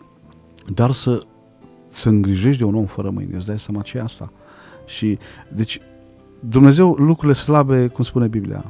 Dar 0.74 0.92
să, 0.92 1.22
să 1.88 2.09
îngrijești 2.09 2.59
de 2.59 2.64
un 2.64 2.74
om 2.74 2.87
fără 2.87 3.11
mâini, 3.11 3.32
îți 3.35 3.46
dai 3.46 3.59
seama 3.59 3.82
ce 3.82 3.98
e 3.98 4.02
asta. 4.02 4.32
Și, 4.87 5.18
deci, 5.54 5.80
Dumnezeu 6.40 6.92
lucrurile 6.92 7.32
slabe, 7.32 7.87
cum 7.87 8.04
spune 8.04 8.26
Biblia, 8.26 8.64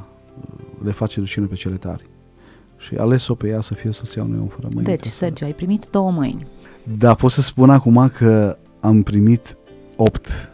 le 0.83 0.91
face 0.91 1.19
ducină 1.19 1.45
pe 1.45 1.55
cele 1.55 1.75
tari 1.75 2.09
și 2.77 2.95
ales-o 2.95 3.35
pe 3.35 3.47
ea 3.47 3.61
să 3.61 3.73
fie 3.73 3.91
soția 3.91 4.23
unui 4.23 4.39
om 4.41 4.47
fără 4.47 4.67
mâini. 4.73 4.87
Deci, 4.87 5.05
Sergio, 5.05 5.45
ai 5.45 5.53
primit 5.53 5.87
două 5.91 6.11
mâini. 6.11 6.47
Da, 6.97 7.13
pot 7.13 7.31
să 7.31 7.41
spun 7.41 7.69
acum 7.69 8.11
că 8.17 8.57
am 8.79 9.01
primit 9.01 9.57
opt. 9.95 10.51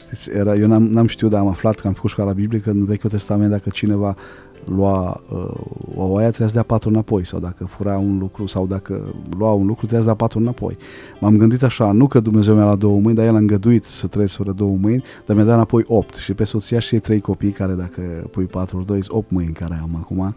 Știți, 0.00 0.30
era, 0.30 0.54
eu 0.54 0.66
n-am, 0.66 0.82
n-am 0.82 1.06
știut, 1.06 1.30
dar 1.30 1.40
am 1.40 1.48
aflat 1.48 1.74
că 1.74 1.86
am 1.86 1.92
făcut 1.92 2.10
școala 2.10 2.32
biblică 2.32 2.70
în 2.70 2.84
Vechiul 2.84 3.10
Testament, 3.10 3.50
dacă 3.50 3.70
cineva 3.70 4.16
lua 4.64 5.20
uh, 5.32 5.50
o 5.96 6.02
oaie, 6.02 6.26
trebuia 6.26 6.48
să 6.48 6.54
dea 6.54 6.62
patru 6.62 6.88
înapoi, 6.88 7.26
sau 7.26 7.40
dacă 7.40 7.64
fura 7.64 7.98
un 7.98 8.18
lucru, 8.18 8.46
sau 8.46 8.66
dacă 8.66 9.14
lua 9.38 9.52
un 9.52 9.66
lucru, 9.66 9.86
trebuia 9.86 10.00
să 10.00 10.04
dea 10.04 10.14
patru 10.14 10.38
înapoi. 10.38 10.76
M-am 11.20 11.36
gândit 11.36 11.62
așa, 11.62 11.92
nu 11.92 12.06
că 12.06 12.20
Dumnezeu 12.20 12.54
mi-a 12.54 12.64
luat 12.64 12.78
două 12.78 13.00
mâini, 13.00 13.16
dar 13.16 13.26
El 13.26 13.34
a 13.34 13.38
îngăduit 13.38 13.84
să 13.84 14.06
trăiesc 14.06 14.36
fără 14.36 14.52
două 14.52 14.76
mâini, 14.76 15.02
dar 15.26 15.36
mi-a 15.36 15.44
dat 15.44 15.54
înapoi 15.54 15.84
opt. 15.86 16.14
Și 16.14 16.34
pe 16.34 16.44
soția 16.44 16.78
și 16.78 16.98
trei 16.98 17.20
copii, 17.20 17.50
care 17.50 17.72
dacă 17.72 18.00
pui 18.30 18.44
patru, 18.44 18.82
doi, 18.86 19.00
opt 19.08 19.30
mâini 19.30 19.52
care 19.52 19.78
am 19.82 19.96
acum, 20.00 20.34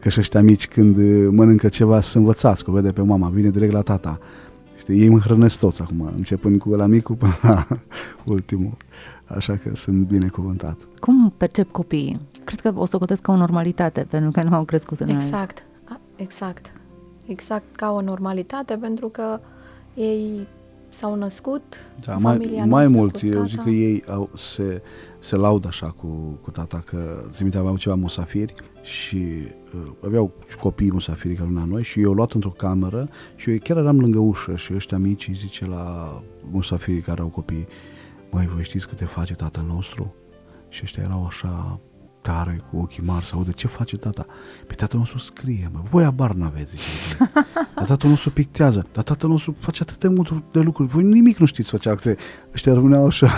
că 0.00 0.08
și 0.08 0.20
ăștia 0.20 0.42
mici 0.42 0.68
când 0.68 0.96
uh, 0.96 1.28
mănâncă 1.30 1.68
ceva 1.68 2.00
să 2.00 2.18
învățați, 2.18 2.64
că 2.64 2.70
o 2.70 2.74
vede 2.74 2.92
pe 2.92 3.02
mama, 3.02 3.28
vine 3.28 3.50
direct 3.50 3.72
la 3.72 3.82
tata. 3.82 4.18
Știi, 4.78 5.00
ei 5.00 5.08
mă 5.08 5.18
hrănesc 5.18 5.58
toți 5.58 5.82
acum, 5.82 6.12
începând 6.16 6.60
cu 6.60 6.68
la 6.68 6.86
micul 6.86 7.14
până 7.14 7.32
la 7.42 7.66
ultimul. 8.34 8.76
Așa 9.24 9.56
că 9.56 9.76
sunt 9.76 10.06
binecuvântat. 10.06 10.76
Cum 11.00 11.32
percep 11.36 11.70
copiii? 11.70 12.20
Cred 12.44 12.60
că 12.60 12.72
o 12.74 12.84
să 12.84 12.98
o 13.00 13.04
ca 13.22 13.32
o 13.32 13.36
normalitate, 13.36 14.06
pentru 14.10 14.30
că 14.30 14.42
nu 14.42 14.54
au 14.54 14.64
crescut 14.64 15.00
în 15.00 15.08
Exact, 15.08 15.66
exact. 16.16 16.72
Exact 17.26 17.76
ca 17.76 17.90
o 17.90 18.00
normalitate, 18.00 18.74
pentru 18.74 19.08
că 19.08 19.40
ei 19.94 20.46
s-au 20.88 21.14
născut 21.14 21.62
da, 22.04 22.14
în 22.14 22.22
mai, 22.22 22.36
familia 22.36 22.64
mai 22.64 22.88
mult, 22.88 23.22
eu 23.22 23.46
zic 23.46 23.62
că 23.62 23.68
ei 23.68 24.04
au, 24.08 24.30
se, 24.34 24.82
se 25.18 25.36
laudă 25.36 25.68
așa 25.68 25.86
cu, 25.86 26.38
cu 26.42 26.50
tata 26.50 26.82
că 26.84 27.24
zi 27.32 27.42
minte 27.42 27.58
aveam 27.58 27.76
ceva 27.76 27.94
musafiri 27.94 28.54
și 28.88 29.16
uh, 29.16 29.90
aveau 30.04 30.34
copii 30.60 30.92
musafiri 30.92 31.34
ca 31.34 31.44
luna 31.44 31.64
noi 31.64 31.82
și 31.82 32.00
eu 32.00 32.12
luat 32.12 32.32
într-o 32.32 32.50
cameră 32.50 33.08
și 33.36 33.50
eu 33.50 33.56
chiar 33.62 33.76
eram 33.76 34.00
lângă 34.00 34.18
ușă 34.18 34.56
și 34.56 34.74
ăștia 34.74 34.98
mici 34.98 35.30
zice 35.32 35.66
la 35.66 36.22
musafirii 36.50 37.00
care 37.00 37.20
au 37.20 37.28
copii 37.28 37.66
măi, 38.30 38.48
voi 38.54 38.64
știți 38.64 38.88
câte 38.88 39.04
face 39.04 39.34
tatăl 39.34 39.64
nostru? 39.66 40.14
Și 40.68 40.80
ăștia 40.84 41.02
erau 41.02 41.26
așa 41.26 41.80
tare, 42.22 42.62
cu 42.70 42.78
ochii 42.78 43.02
mari, 43.02 43.24
sau 43.24 43.42
de 43.42 43.52
ce 43.52 43.66
face 43.66 43.96
tata? 43.96 44.26
Pe 44.66 44.74
tatăl 44.74 44.98
nostru 44.98 45.18
scrie, 45.18 45.70
mă, 45.72 45.80
voi 45.90 46.04
abar 46.04 46.32
n-aveți, 46.32 46.70
zice. 46.70 47.16
Dar 47.74 47.86
tatăl 47.86 48.10
nostru 48.10 48.30
pictează, 48.30 48.86
dar 48.92 49.04
tatăl 49.04 49.28
nostru 49.28 49.56
face 49.58 49.82
atât 49.82 49.98
de 49.98 50.08
mult 50.08 50.42
de 50.52 50.60
lucruri, 50.60 50.88
voi 50.88 51.02
nimic 51.02 51.38
nu 51.38 51.46
știți 51.46 51.70
face 51.70 51.88
acte. 51.88 52.16
Ăștia 52.54 52.72
rămâneau 52.72 53.06
așa. 53.06 53.30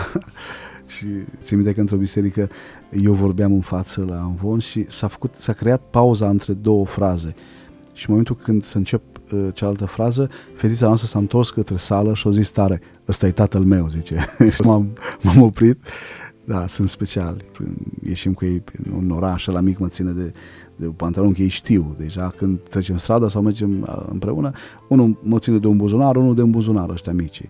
Și 0.90 1.06
țin 1.42 1.56
minte 1.56 1.74
că 1.74 1.80
într-o 1.80 1.96
biserică 1.96 2.48
eu 3.02 3.12
vorbeam 3.12 3.52
în 3.52 3.60
față 3.60 4.04
la 4.08 4.20
Anvon 4.20 4.58
și 4.58 4.86
s-a, 4.88 5.08
făcut, 5.08 5.34
s-a 5.38 5.52
creat 5.52 5.82
pauza 5.90 6.28
între 6.28 6.52
două 6.52 6.86
fraze. 6.86 7.34
Și 7.92 8.04
în 8.06 8.06
momentul 8.08 8.36
când 8.36 8.64
se 8.64 8.78
încep 8.78 9.02
uh, 9.32 9.48
cealaltă 9.54 9.86
frază, 9.86 10.30
fetița 10.56 10.86
noastră 10.86 11.08
s-a 11.08 11.18
întors 11.18 11.50
către 11.50 11.76
sală 11.76 12.14
și 12.14 12.26
a 12.26 12.30
zis 12.30 12.48
tare, 12.48 12.80
ăsta 13.08 13.26
e 13.26 13.30
tatăl 13.30 13.62
meu, 13.62 13.88
zice. 13.88 14.16
și 14.54 14.60
m-am, 14.60 14.88
m-am 15.22 15.42
oprit 15.42 15.78
da, 16.50 16.66
sunt 16.66 16.88
speciali. 16.88 17.44
Când 17.52 17.76
ieșim 18.02 18.32
cu 18.32 18.44
ei 18.44 18.62
în 18.84 18.92
un 18.92 19.10
oraș, 19.10 19.46
la 19.46 19.60
mic 19.60 19.78
mă 19.78 19.88
ține 19.88 20.10
de, 20.10 20.32
de 20.76 20.86
pantalon, 20.86 21.32
că 21.32 21.42
ei 21.42 21.48
știu 21.48 21.94
deja 21.98 22.32
când 22.36 22.58
trecem 22.68 22.96
strada 22.96 23.28
sau 23.28 23.42
mergem 23.42 23.88
împreună, 24.08 24.50
unul 24.88 25.18
mă 25.22 25.38
ține 25.38 25.58
de 25.58 25.66
un 25.66 25.76
buzunar, 25.76 26.16
unul 26.16 26.34
de 26.34 26.42
un 26.42 26.50
buzunar, 26.50 26.90
ăștia 26.90 27.12
mici. 27.12 27.42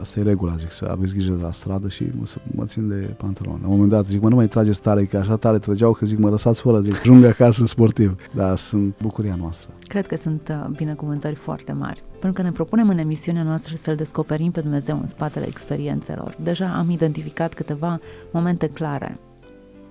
Asta 0.00 0.20
e 0.20 0.22
regula, 0.22 0.56
zic, 0.56 0.70
să 0.70 0.88
aveți 0.90 1.12
grijă 1.12 1.32
de 1.32 1.42
la 1.42 1.52
stradă 1.52 1.88
și 1.88 2.04
mă, 2.18 2.24
mă 2.54 2.64
țin 2.64 2.88
de 2.88 2.94
pantalon. 2.94 3.58
La 3.60 3.66
un 3.66 3.72
moment 3.72 3.90
dat 3.90 4.06
zic, 4.06 4.22
mă, 4.22 4.28
nu 4.28 4.34
mai 4.34 4.48
trage 4.48 4.70
tare, 4.70 5.04
că 5.04 5.16
așa 5.16 5.36
tare 5.36 5.58
trăgeau, 5.58 5.92
că 5.92 6.06
zic, 6.06 6.18
mă 6.18 6.28
lăsați 6.28 6.60
fără, 6.60 6.80
zic, 6.80 6.94
ajung 7.00 7.24
acasă 7.24 7.64
sportiv. 7.64 8.14
Da, 8.34 8.54
sunt 8.54 8.94
bucuria 9.02 9.34
noastră. 9.34 9.70
Cred 9.86 10.06
că 10.06 10.16
sunt 10.16 10.48
uh, 10.50 10.76
binecuvântări 10.76 11.34
foarte 11.34 11.72
mari, 11.72 12.02
pentru 12.10 12.32
că 12.32 12.42
ne 12.42 12.52
propunem 12.52 12.88
în 12.88 12.98
emisiunea 12.98 13.42
noastră 13.42 13.74
să-L 13.76 13.94
descoperim 13.94 14.50
pe 14.50 14.60
Dumnezeu 14.60 14.98
în 15.00 15.06
spatele 15.06 15.46
experiențelor. 15.46 16.36
Deja 16.42 16.74
am 16.76 16.90
identificat 16.90 17.54
câteva 17.54 18.00
momente 18.30 18.68
clare. 18.68 19.18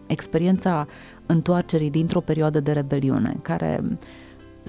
Experiența 0.08 0.88
întoarcerii 1.26 1.90
dintr-o 1.90 2.20
perioadă 2.22 2.60
de 2.60 2.72
rebeliune, 2.72 3.40
care 3.42 3.84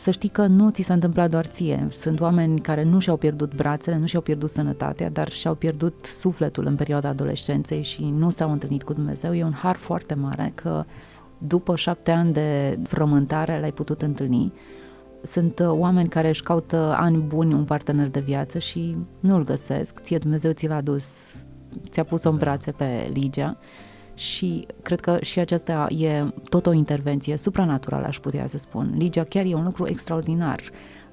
să 0.00 0.10
știi 0.10 0.28
că 0.28 0.46
nu 0.46 0.70
ți 0.70 0.82
s-a 0.82 0.94
întâmplat 0.94 1.30
doar 1.30 1.46
ție. 1.46 1.88
Sunt 1.90 2.20
oameni 2.20 2.60
care 2.60 2.82
nu 2.82 2.98
și-au 2.98 3.16
pierdut 3.16 3.54
brațele, 3.54 3.96
nu 3.96 4.06
și-au 4.06 4.22
pierdut 4.22 4.50
sănătatea, 4.50 5.10
dar 5.10 5.30
și-au 5.30 5.54
pierdut 5.54 6.04
sufletul 6.04 6.66
în 6.66 6.74
perioada 6.74 7.08
adolescenței 7.08 7.82
și 7.82 8.04
nu 8.04 8.30
s-au 8.30 8.52
întâlnit 8.52 8.82
cu 8.82 8.92
Dumnezeu. 8.92 9.34
E 9.34 9.44
un 9.44 9.52
har 9.52 9.76
foarte 9.76 10.14
mare 10.14 10.52
că 10.54 10.84
după 11.38 11.76
șapte 11.76 12.10
ani 12.10 12.32
de 12.32 12.78
frământare 12.82 13.60
l-ai 13.60 13.72
putut 13.72 14.02
întâlni. 14.02 14.52
Sunt 15.22 15.58
uh, 15.58 15.66
oameni 15.68 16.08
care 16.08 16.28
își 16.28 16.42
caută 16.42 16.94
ani 16.98 17.16
buni 17.16 17.54
un 17.54 17.64
partener 17.64 18.08
de 18.08 18.20
viață 18.20 18.58
și 18.58 18.96
nu-l 19.20 19.44
găsesc. 19.44 20.00
Ție 20.00 20.18
Dumnezeu 20.18 20.52
ți 20.52 20.66
l-a 20.66 20.80
dus, 20.80 21.06
ți-a 21.88 22.04
pus-o 22.04 22.30
în 22.30 22.36
brațe 22.36 22.70
pe 22.70 23.10
Ligia 23.12 23.58
și 24.20 24.66
cred 24.82 25.00
că 25.00 25.18
și 25.20 25.38
aceasta 25.38 25.86
e 25.88 26.24
tot 26.48 26.66
o 26.66 26.72
intervenție 26.72 27.36
supranaturală, 27.36 28.06
aș 28.06 28.18
putea 28.18 28.46
să 28.46 28.58
spun. 28.58 28.94
Ligia 28.96 29.24
chiar 29.24 29.44
e 29.44 29.54
un 29.54 29.64
lucru 29.64 29.86
extraordinar. 29.86 30.60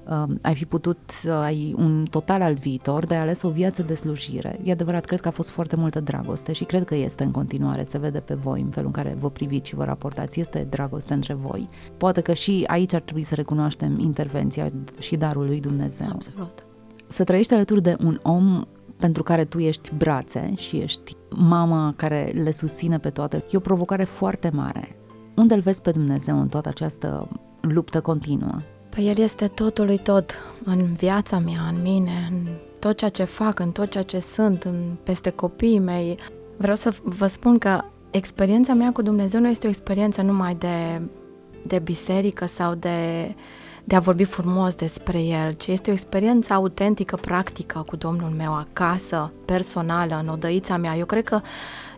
Uh, 0.08 0.24
ai 0.42 0.54
fi 0.54 0.64
putut, 0.64 0.98
uh, 1.24 1.32
ai 1.32 1.74
un 1.76 2.06
total 2.10 2.42
alt 2.42 2.58
viitor, 2.58 3.06
de 3.06 3.14
ales 3.14 3.42
o 3.42 3.50
viață 3.50 3.82
de 3.82 3.94
slujire. 3.94 4.60
E 4.64 4.72
adevărat, 4.72 5.04
cred 5.04 5.20
că 5.20 5.28
a 5.28 5.30
fost 5.30 5.50
foarte 5.50 5.76
multă 5.76 6.00
dragoste 6.00 6.52
și 6.52 6.64
cred 6.64 6.84
că 6.84 6.94
este 6.94 7.24
în 7.24 7.30
continuare, 7.30 7.84
se 7.88 7.98
vede 7.98 8.18
pe 8.18 8.34
voi 8.34 8.60
în 8.60 8.70
felul 8.70 8.90
în 8.94 9.02
care 9.02 9.16
vă 9.18 9.30
priviți 9.30 9.68
și 9.68 9.74
vă 9.74 9.84
raportați, 9.84 10.40
este 10.40 10.66
dragoste 10.70 11.14
între 11.14 11.34
voi. 11.34 11.68
Poate 11.96 12.20
că 12.20 12.32
și 12.32 12.64
aici 12.66 12.92
ar 12.94 13.00
trebui 13.00 13.22
să 13.22 13.34
recunoaștem 13.34 13.98
intervenția 13.98 14.68
și 14.98 15.16
darul 15.16 15.46
lui 15.46 15.60
Dumnezeu. 15.60 16.08
Absolut. 16.12 16.66
Să 17.06 17.24
trăiești 17.24 17.54
alături 17.54 17.82
de 17.82 17.96
un 18.04 18.18
om 18.22 18.64
pentru 18.98 19.22
care 19.22 19.44
tu 19.44 19.58
ești 19.58 19.94
brațe 19.94 20.52
și 20.56 20.76
ești 20.76 21.12
mama 21.36 21.92
care 21.96 22.32
le 22.34 22.50
susține 22.50 22.98
pe 22.98 23.10
toate, 23.10 23.44
e 23.50 23.56
o 23.56 23.60
provocare 23.60 24.04
foarte 24.04 24.50
mare. 24.54 24.96
Unde 25.36 25.54
îl 25.54 25.60
vezi 25.60 25.82
pe 25.82 25.90
Dumnezeu 25.90 26.40
în 26.40 26.48
toată 26.48 26.68
această 26.68 27.28
luptă 27.60 28.00
continuă? 28.00 28.60
Păi 28.88 29.08
El 29.08 29.18
este 29.18 29.46
totul 29.46 29.84
lui 29.86 29.98
tot 29.98 30.34
în 30.64 30.94
viața 30.94 31.38
mea, 31.38 31.68
în 31.70 31.82
mine, 31.82 32.28
în 32.30 32.46
tot 32.80 32.96
ceea 32.96 33.10
ce 33.10 33.24
fac, 33.24 33.58
în 33.58 33.70
tot 33.70 33.90
ceea 33.90 34.02
ce 34.02 34.18
sunt, 34.18 34.62
în, 34.62 34.96
peste 35.02 35.30
copiii 35.30 35.78
mei. 35.78 36.18
Vreau 36.56 36.76
să 36.76 36.94
vă 37.02 37.26
spun 37.26 37.58
că 37.58 37.80
experiența 38.10 38.74
mea 38.74 38.92
cu 38.92 39.02
Dumnezeu 39.02 39.40
nu 39.40 39.48
este 39.48 39.66
o 39.66 39.70
experiență 39.70 40.22
numai 40.22 40.54
de, 40.54 41.02
de 41.66 41.78
biserică 41.78 42.46
sau 42.46 42.74
de, 42.74 43.34
de 43.88 43.96
a 43.96 44.00
vorbi 44.00 44.24
frumos 44.24 44.74
despre 44.74 45.22
El, 45.22 45.52
ci 45.52 45.66
este 45.66 45.90
o 45.90 45.92
experiență 45.92 46.52
autentică, 46.52 47.16
practică 47.16 47.84
cu 47.86 47.96
Domnul 47.96 48.30
meu 48.30 48.54
acasă, 48.54 49.32
personală, 49.44 50.18
în 50.22 50.28
odăița 50.28 50.76
mea. 50.76 50.96
Eu 50.96 51.04
cred 51.04 51.24
că 51.24 51.40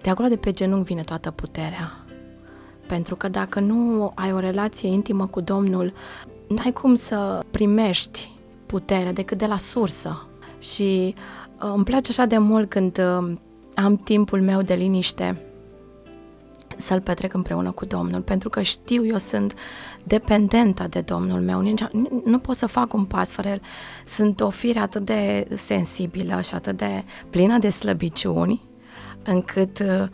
de 0.02 0.10
acolo 0.10 0.28
de 0.28 0.36
pe 0.36 0.52
genunchi 0.52 0.86
vine 0.86 1.02
toată 1.02 1.30
puterea. 1.30 2.04
Pentru 2.86 3.16
că 3.16 3.28
dacă 3.28 3.60
nu 3.60 4.12
ai 4.14 4.32
o 4.32 4.38
relație 4.38 4.88
intimă 4.88 5.26
cu 5.26 5.40
Domnul, 5.40 5.92
n-ai 6.48 6.72
cum 6.72 6.94
să 6.94 7.44
primești 7.50 8.30
putere 8.66 9.12
decât 9.12 9.38
de 9.38 9.46
la 9.46 9.56
sursă. 9.56 10.26
Și 10.58 11.14
uh, 11.62 11.72
îmi 11.74 11.84
place 11.84 12.10
așa 12.10 12.24
de 12.24 12.38
mult 12.38 12.68
când 12.68 12.98
uh, 12.98 13.32
am 13.74 13.96
timpul 13.96 14.40
meu 14.40 14.62
de 14.62 14.74
liniște 14.74 15.49
să-l 16.80 17.00
petrec 17.00 17.34
împreună 17.34 17.70
cu 17.70 17.84
Domnul, 17.84 18.20
pentru 18.22 18.48
că 18.48 18.62
știu, 18.62 19.06
eu 19.06 19.16
sunt 19.16 19.54
dependentă 20.04 20.86
de 20.90 21.00
Domnul 21.00 21.40
meu, 21.40 21.60
Nici, 21.60 21.84
nu 22.24 22.38
pot 22.38 22.56
să 22.56 22.66
fac 22.66 22.92
un 22.94 23.04
pas 23.04 23.30
fără 23.30 23.48
el. 23.48 23.60
Sunt 24.06 24.40
o 24.40 24.50
fire 24.50 24.78
atât 24.78 25.04
de 25.04 25.48
sensibilă 25.54 26.40
și 26.40 26.54
atât 26.54 26.76
de 26.76 27.04
plină 27.30 27.58
de 27.58 27.70
slăbiciuni, 27.70 28.68
încât 29.24 29.78
uh, 29.78 30.08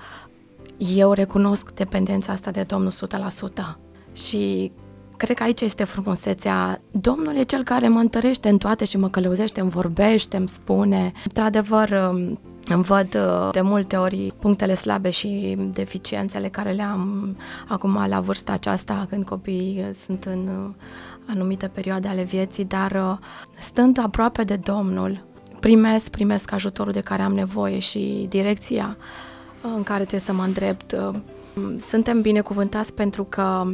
eu 0.76 1.12
recunosc 1.12 1.72
dependența 1.72 2.32
asta 2.32 2.50
de 2.50 2.62
Domnul 2.62 2.92
100%. 2.92 3.76
Și 4.12 4.72
Cred 5.16 5.36
că 5.36 5.42
aici 5.42 5.60
este 5.60 5.84
frumusețea. 5.84 6.80
Domnul 6.90 7.36
e 7.36 7.42
cel 7.42 7.64
care 7.64 7.88
mă 7.88 7.98
întărește 7.98 8.48
în 8.48 8.58
toate 8.58 8.84
și 8.84 8.96
mă 8.96 9.08
călăuzește, 9.08 9.60
îmi 9.60 9.70
vorbește, 9.70 10.36
îmi 10.36 10.48
spune. 10.48 11.12
Într-adevăr, 11.24 11.90
um, 11.90 12.38
îmi 12.68 12.82
văd 12.82 13.14
uh, 13.14 13.48
de 13.52 13.60
multe 13.60 13.96
ori 13.96 14.32
punctele 14.38 14.74
slabe 14.74 15.10
și 15.10 15.56
deficiențele 15.72 16.48
care 16.48 16.72
le 16.72 16.82
am 16.82 17.36
acum 17.68 18.06
la 18.08 18.20
vârsta 18.20 18.52
aceasta, 18.52 19.06
când 19.08 19.24
copiii 19.24 19.84
uh, 19.88 19.94
sunt 20.04 20.24
în 20.24 20.48
uh, 20.48 20.74
anumite 21.26 21.68
perioade 21.68 22.08
ale 22.08 22.22
vieții, 22.22 22.64
dar 22.64 23.18
stând 23.58 23.98
aproape 23.98 24.42
de 24.42 24.56
Domnul, 24.56 25.24
primesc, 25.60 26.10
primesc 26.10 26.52
ajutorul 26.52 26.92
de 26.92 27.00
care 27.00 27.22
am 27.22 27.34
nevoie 27.34 27.78
și 27.78 28.26
direcția 28.28 28.96
în 29.76 29.82
care 29.82 30.00
trebuie 30.00 30.20
să 30.20 30.32
mă 30.32 30.42
îndrept. 30.42 30.96
Suntem 31.78 32.20
binecuvântați 32.20 32.94
pentru 32.94 33.24
că 33.24 33.66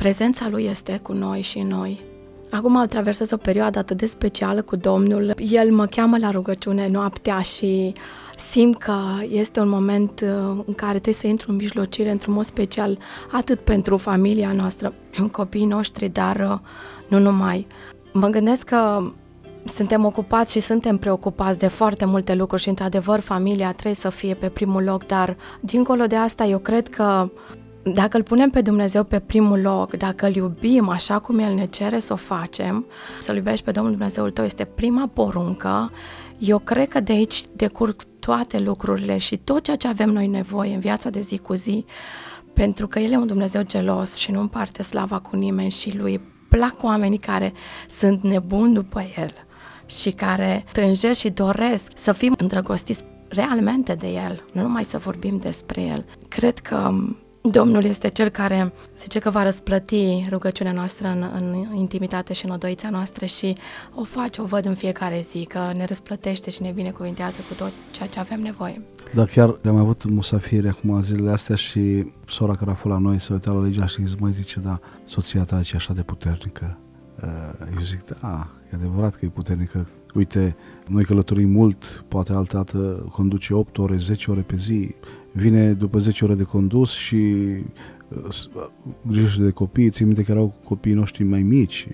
Prezența 0.00 0.48
Lui 0.48 0.64
este 0.64 0.98
cu 0.98 1.12
noi 1.12 1.40
și 1.40 1.60
noi. 1.60 2.09
Acum 2.50 2.86
traversez 2.88 3.30
o 3.30 3.36
perioadă 3.36 3.78
atât 3.78 3.96
de 3.96 4.06
specială 4.06 4.62
cu 4.62 4.76
Domnul. 4.76 5.34
El 5.50 5.72
mă 5.72 5.86
cheamă 5.86 6.18
la 6.18 6.30
rugăciune 6.30 6.88
noaptea 6.88 7.40
și 7.40 7.92
simt 8.36 8.78
că 8.78 8.94
este 9.28 9.60
un 9.60 9.68
moment 9.68 10.20
uh, 10.20 10.62
în 10.66 10.74
care 10.74 10.92
trebuie 10.92 11.14
să 11.14 11.26
intru 11.26 11.50
în 11.50 11.56
mijlocire 11.56 12.10
într-un 12.10 12.34
mod 12.34 12.44
special, 12.44 12.98
atât 13.30 13.60
pentru 13.60 13.96
familia 13.96 14.52
noastră, 14.52 14.94
copiii 15.32 15.66
noștri, 15.66 16.08
dar 16.08 16.36
uh, 16.36 16.58
nu 17.08 17.18
numai. 17.18 17.66
Mă 18.12 18.28
gândesc 18.28 18.64
că 18.64 19.12
suntem 19.64 20.04
ocupați 20.04 20.52
și 20.52 20.60
suntem 20.60 20.96
preocupați 20.96 21.58
de 21.58 21.66
foarte 21.66 22.04
multe 22.04 22.34
lucruri 22.34 22.62
și, 22.62 22.68
într-adevăr, 22.68 23.20
familia 23.20 23.72
trebuie 23.72 23.94
să 23.94 24.08
fie 24.08 24.34
pe 24.34 24.48
primul 24.48 24.82
loc, 24.82 25.06
dar, 25.06 25.36
dincolo 25.60 26.06
de 26.06 26.16
asta, 26.16 26.44
eu 26.44 26.58
cred 26.58 26.88
că 26.88 27.30
dacă 27.82 28.16
îl 28.16 28.22
punem 28.22 28.50
pe 28.50 28.60
Dumnezeu 28.60 29.04
pe 29.04 29.18
primul 29.18 29.60
loc, 29.60 29.96
dacă 29.96 30.26
îl 30.26 30.34
iubim 30.34 30.88
așa 30.88 31.18
cum 31.18 31.38
El 31.38 31.54
ne 31.54 31.66
cere 31.66 31.98
să 31.98 32.12
o 32.12 32.16
facem, 32.16 32.86
să-L 33.20 33.36
iubești 33.36 33.64
pe 33.64 33.70
Domnul 33.70 33.92
Dumnezeul 33.92 34.30
tău 34.30 34.44
este 34.44 34.64
prima 34.64 35.06
poruncă, 35.06 35.92
eu 36.38 36.58
cred 36.58 36.88
că 36.88 37.00
de 37.00 37.12
aici 37.12 37.42
decurg 37.52 38.02
toate 38.18 38.58
lucrurile 38.58 39.18
și 39.18 39.36
tot 39.36 39.62
ceea 39.62 39.76
ce 39.76 39.88
avem 39.88 40.10
noi 40.10 40.26
nevoie 40.26 40.74
în 40.74 40.80
viața 40.80 41.10
de 41.10 41.20
zi 41.20 41.38
cu 41.38 41.54
zi, 41.54 41.84
pentru 42.54 42.86
că 42.86 42.98
El 42.98 43.12
e 43.12 43.16
un 43.16 43.26
Dumnezeu 43.26 43.62
gelos 43.62 44.16
și 44.16 44.30
nu 44.30 44.40
împarte 44.40 44.82
slava 44.82 45.18
cu 45.18 45.36
nimeni 45.36 45.70
și 45.70 45.96
lui 45.96 46.20
plac 46.48 46.82
oamenii 46.82 47.18
care 47.18 47.52
sunt 47.88 48.22
nebuni 48.22 48.74
după 48.74 49.02
El 49.16 49.30
și 49.86 50.10
care 50.10 50.64
tânjesc 50.72 51.20
și 51.20 51.30
doresc 51.30 51.92
să 51.94 52.12
fim 52.12 52.34
îndrăgostiți 52.38 53.04
realmente 53.28 53.94
de 53.94 54.08
El, 54.08 54.44
nu 54.52 54.62
numai 54.62 54.84
să 54.84 54.98
vorbim 54.98 55.38
despre 55.38 55.82
El. 55.82 56.04
Cred 56.28 56.58
că 56.58 56.92
Domnul 57.42 57.84
este 57.84 58.08
cel 58.08 58.28
care 58.28 58.72
zice 58.96 59.18
că 59.18 59.30
va 59.30 59.42
răsplăti 59.42 60.26
rugăciunea 60.30 60.72
noastră 60.72 61.08
în, 61.08 61.24
în 61.34 61.76
intimitate 61.76 62.32
și 62.32 62.44
în 62.44 62.50
odăița 62.50 62.90
noastră 62.90 63.26
și 63.26 63.52
o 63.94 64.04
face, 64.04 64.40
o 64.40 64.44
văd 64.44 64.66
în 64.66 64.74
fiecare 64.74 65.20
zi, 65.20 65.44
că 65.44 65.58
ne 65.76 65.84
răsplătește 65.84 66.50
și 66.50 66.62
ne 66.62 66.70
binecuvintează 66.70 67.38
cu 67.48 67.54
tot 67.54 67.72
ceea 67.90 68.08
ce 68.08 68.20
avem 68.20 68.40
nevoie. 68.40 68.82
Da, 69.14 69.24
chiar 69.24 69.56
am 69.64 69.76
avut 69.76 70.04
musafiri 70.04 70.68
acum 70.68 71.00
zilele 71.00 71.30
astea 71.30 71.54
și 71.54 72.12
sora 72.28 72.54
care 72.54 72.70
a 72.70 72.74
fost 72.74 72.94
la 72.94 73.00
noi 73.00 73.20
să 73.20 73.32
uita 73.32 73.52
la 73.52 73.62
legea 73.62 73.86
și 73.86 74.00
mai 74.18 74.32
zice, 74.32 74.60
da, 74.60 74.80
soția 75.06 75.44
ta 75.44 75.56
e 75.56 75.76
așa 75.76 75.92
de 75.92 76.02
puternică. 76.02 76.78
Uh, 77.22 77.66
eu 77.76 77.82
zic, 77.82 78.04
da, 78.20 78.48
e 78.72 78.74
adevărat 78.74 79.14
că 79.14 79.24
e 79.24 79.28
puternică. 79.28 79.86
Uite, 80.14 80.56
noi 80.86 81.04
călătorim 81.04 81.50
mult, 81.50 82.04
poate 82.08 82.32
altă 82.32 82.56
dată 82.56 82.78
conduce 83.12 83.54
8 83.54 83.78
ore, 83.78 83.96
10 83.96 84.30
ore 84.30 84.40
pe 84.40 84.56
zi, 84.56 84.94
vine 85.32 85.72
după 85.72 85.98
10 85.98 86.24
ore 86.24 86.34
de 86.34 86.42
condus 86.42 86.90
și 86.90 87.16
uh, 88.08 88.66
grijește 89.06 89.42
de 89.42 89.50
copii, 89.50 89.90
țin 89.90 90.06
minte 90.06 90.22
că 90.22 90.30
erau 90.30 90.54
copiii 90.64 90.94
noștri 90.94 91.24
mai 91.24 91.42
mici 91.42 91.88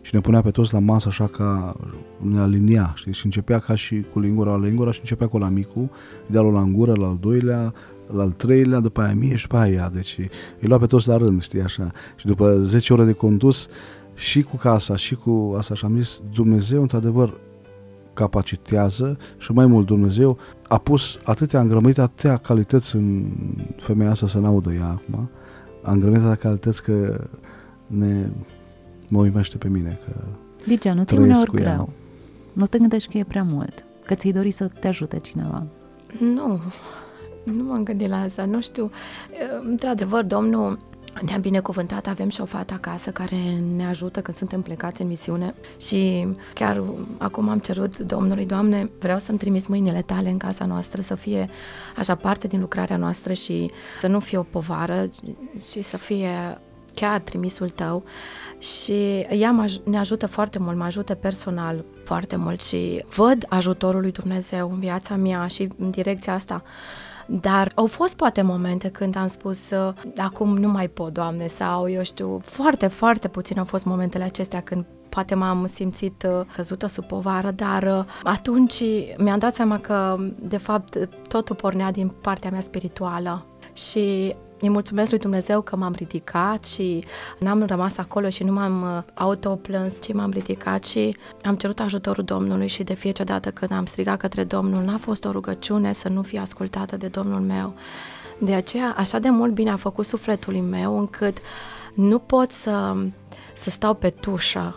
și 0.00 0.14
ne 0.14 0.20
punea 0.20 0.40
pe 0.40 0.50
toți 0.50 0.72
la 0.72 0.78
masă 0.78 1.08
așa 1.08 1.26
ca 1.26 1.76
ne 2.18 2.40
alinia, 2.40 2.92
știi? 2.96 3.12
Și 3.12 3.24
începea 3.24 3.58
ca 3.58 3.74
și 3.74 4.04
cu 4.12 4.20
lingura 4.20 4.50
la 4.54 4.64
lingura 4.64 4.92
și 4.92 4.98
începea 5.00 5.26
cu 5.26 5.38
la 5.38 5.48
micu, 5.48 5.90
dea 6.26 6.40
la 6.40 6.60
în 6.60 6.72
gură, 6.72 6.92
la 6.96 7.06
al 7.06 7.18
doilea, 7.20 7.74
la 8.14 8.22
al 8.22 8.30
treilea, 8.30 8.80
după 8.80 9.00
aia 9.00 9.14
mie 9.14 9.36
și 9.36 9.46
după 9.46 9.56
aia 9.56 9.72
ea, 9.72 9.90
deci 9.90 10.18
îi 10.60 10.68
lua 10.68 10.78
pe 10.78 10.86
toți 10.86 11.08
la 11.08 11.16
rând, 11.16 11.42
știi, 11.42 11.60
așa. 11.60 11.92
Și 12.16 12.26
după 12.26 12.58
10 12.62 12.92
ore 12.92 13.04
de 13.04 13.12
condus, 13.12 13.68
și 14.18 14.42
cu 14.42 14.56
casa, 14.56 14.96
și 14.96 15.14
cu 15.14 15.54
asta 15.58 15.74
și 15.74 15.84
am 15.84 15.96
zis, 15.96 16.22
Dumnezeu, 16.34 16.80
într-adevăr, 16.80 17.34
capacitează 18.18 19.18
și 19.38 19.52
mai 19.52 19.66
mult 19.66 19.86
Dumnezeu 19.86 20.38
a 20.68 20.78
pus 20.78 21.18
atâtea, 21.24 21.60
îngrămărit 21.60 21.98
atâtea 21.98 22.36
calități 22.36 22.96
în 22.96 23.26
femeia 23.76 24.10
asta 24.10 24.26
să 24.26 24.38
n-audă 24.38 24.72
ea 24.72 24.88
acum, 24.88 25.30
a 25.82 25.92
îngrămărit 25.92 26.24
atâtea 26.24 26.48
calități 26.48 26.82
că 26.82 27.24
ne 27.86 28.26
mă 29.08 29.18
uimește 29.18 29.56
pe 29.56 29.68
mine 29.68 29.98
că 30.04 30.12
Ligia, 30.64 30.94
nu 30.94 31.04
ți 31.04 31.14
uneori 31.14 31.50
greu? 31.50 31.88
Nu 32.52 32.66
te 32.66 32.78
gândești 32.78 33.10
că 33.10 33.18
e 33.18 33.24
prea 33.24 33.42
mult? 33.42 33.84
Că 34.04 34.14
ți-ai 34.14 34.32
dori 34.32 34.50
să 34.50 34.70
te 34.80 34.88
ajute 34.88 35.18
cineva? 35.18 35.66
Nu, 36.20 36.60
nu 37.44 37.64
m-am 37.64 37.82
gândit 37.82 38.08
la 38.08 38.20
asta, 38.20 38.44
nu 38.44 38.60
știu. 38.60 38.90
Într-adevăr, 39.70 40.24
Domnul 40.24 40.78
ne-a 41.20 41.36
binecuvântat, 41.36 42.06
avem 42.06 42.28
și 42.28 42.40
o 42.40 42.44
fată 42.44 42.74
acasă 42.74 43.10
care 43.10 43.36
ne 43.76 43.86
ajută 43.86 44.20
când 44.20 44.36
suntem 44.36 44.62
plecați 44.62 45.02
în 45.02 45.08
misiune 45.08 45.54
și 45.80 46.28
chiar 46.54 46.82
acum 47.18 47.48
am 47.48 47.58
cerut 47.58 47.98
Domnului, 47.98 48.46
Doamne, 48.46 48.90
vreau 48.98 49.18
să-mi 49.18 49.38
trimis 49.38 49.66
mâinile 49.66 50.02
tale 50.02 50.28
în 50.28 50.38
casa 50.38 50.64
noastră 50.64 51.00
să 51.00 51.14
fie 51.14 51.48
așa 51.96 52.14
parte 52.14 52.46
din 52.46 52.60
lucrarea 52.60 52.96
noastră 52.96 53.32
și 53.32 53.70
să 54.00 54.06
nu 54.06 54.20
fie 54.20 54.38
o 54.38 54.42
povară 54.42 55.04
și 55.70 55.82
să 55.82 55.96
fie 55.96 56.60
chiar 56.94 57.20
trimisul 57.20 57.70
tău 57.70 58.04
și 58.58 59.26
ea 59.30 59.50
mă, 59.50 59.72
ne 59.84 59.98
ajută 59.98 60.26
foarte 60.26 60.58
mult, 60.58 60.76
mă 60.76 60.84
ajută 60.84 61.14
personal 61.14 61.84
foarte 62.04 62.36
mult 62.36 62.62
și 62.62 63.04
văd 63.16 63.46
ajutorul 63.48 64.00
lui 64.00 64.12
Dumnezeu 64.12 64.70
în 64.72 64.78
viața 64.78 65.16
mea 65.16 65.46
și 65.46 65.68
în 65.78 65.90
direcția 65.90 66.34
asta. 66.34 66.62
Dar 67.30 67.72
au 67.74 67.86
fost 67.86 68.16
poate 68.16 68.42
momente 68.42 68.88
când 68.88 69.16
am 69.16 69.26
spus 69.26 69.72
acum 70.16 70.56
nu 70.56 70.68
mai 70.68 70.88
pot, 70.88 71.12
Doamne, 71.12 71.46
sau 71.46 71.90
eu 71.90 72.02
știu, 72.02 72.40
foarte, 72.44 72.86
foarte 72.86 73.28
puțin 73.28 73.58
au 73.58 73.64
fost 73.64 73.84
momentele 73.84 74.24
acestea 74.24 74.60
când 74.60 74.84
poate 75.08 75.34
m-am 75.34 75.66
simțit 75.66 76.22
uh, 76.22 76.46
căzută 76.54 76.86
sub 76.86 77.04
povară, 77.04 77.50
dar 77.50 77.82
uh, 77.82 78.04
atunci 78.22 78.82
mi-am 79.18 79.38
dat 79.38 79.54
seama 79.54 79.78
că, 79.78 80.16
de 80.40 80.56
fapt, 80.56 81.08
totul 81.28 81.56
pornea 81.56 81.90
din 81.90 82.08
partea 82.08 82.50
mea 82.50 82.60
spirituală. 82.60 83.46
Și 83.72 84.34
îi 84.60 84.68
mulțumesc 84.68 85.10
lui 85.10 85.18
Dumnezeu 85.18 85.60
că 85.60 85.76
m-am 85.76 85.92
ridicat 85.96 86.64
și 86.64 87.04
n-am 87.38 87.62
rămas 87.62 87.96
acolo 87.96 88.28
și 88.28 88.42
nu 88.44 88.52
m-am 88.52 88.82
uh, 88.82 89.02
autoplâns, 89.14 90.00
ci 90.00 90.12
m-am 90.12 90.30
ridicat 90.30 90.84
și 90.84 91.16
am 91.44 91.56
cerut 91.56 91.80
ajutorul 91.80 92.24
Domnului 92.24 92.68
și 92.68 92.82
de 92.82 92.94
fiecare 92.94 93.30
dată 93.30 93.50
când 93.50 93.72
am 93.72 93.86
strigat 93.86 94.18
către 94.18 94.44
Domnul, 94.44 94.82
n-a 94.82 94.96
fost 94.96 95.24
o 95.24 95.30
rugăciune 95.30 95.92
să 95.92 96.08
nu 96.08 96.22
fie 96.22 96.38
ascultată 96.38 96.96
de 96.96 97.06
Domnul 97.06 97.40
meu. 97.40 97.74
De 98.38 98.54
aceea, 98.54 98.94
așa 98.96 99.18
de 99.18 99.30
mult 99.30 99.52
bine 99.52 99.70
a 99.70 99.76
făcut 99.76 100.04
sufletul 100.04 100.54
meu 100.54 100.98
încât 100.98 101.38
nu 101.94 102.18
pot 102.18 102.52
să, 102.52 102.96
să 103.54 103.70
stau 103.70 103.94
pe 103.94 104.10
tușă 104.10 104.74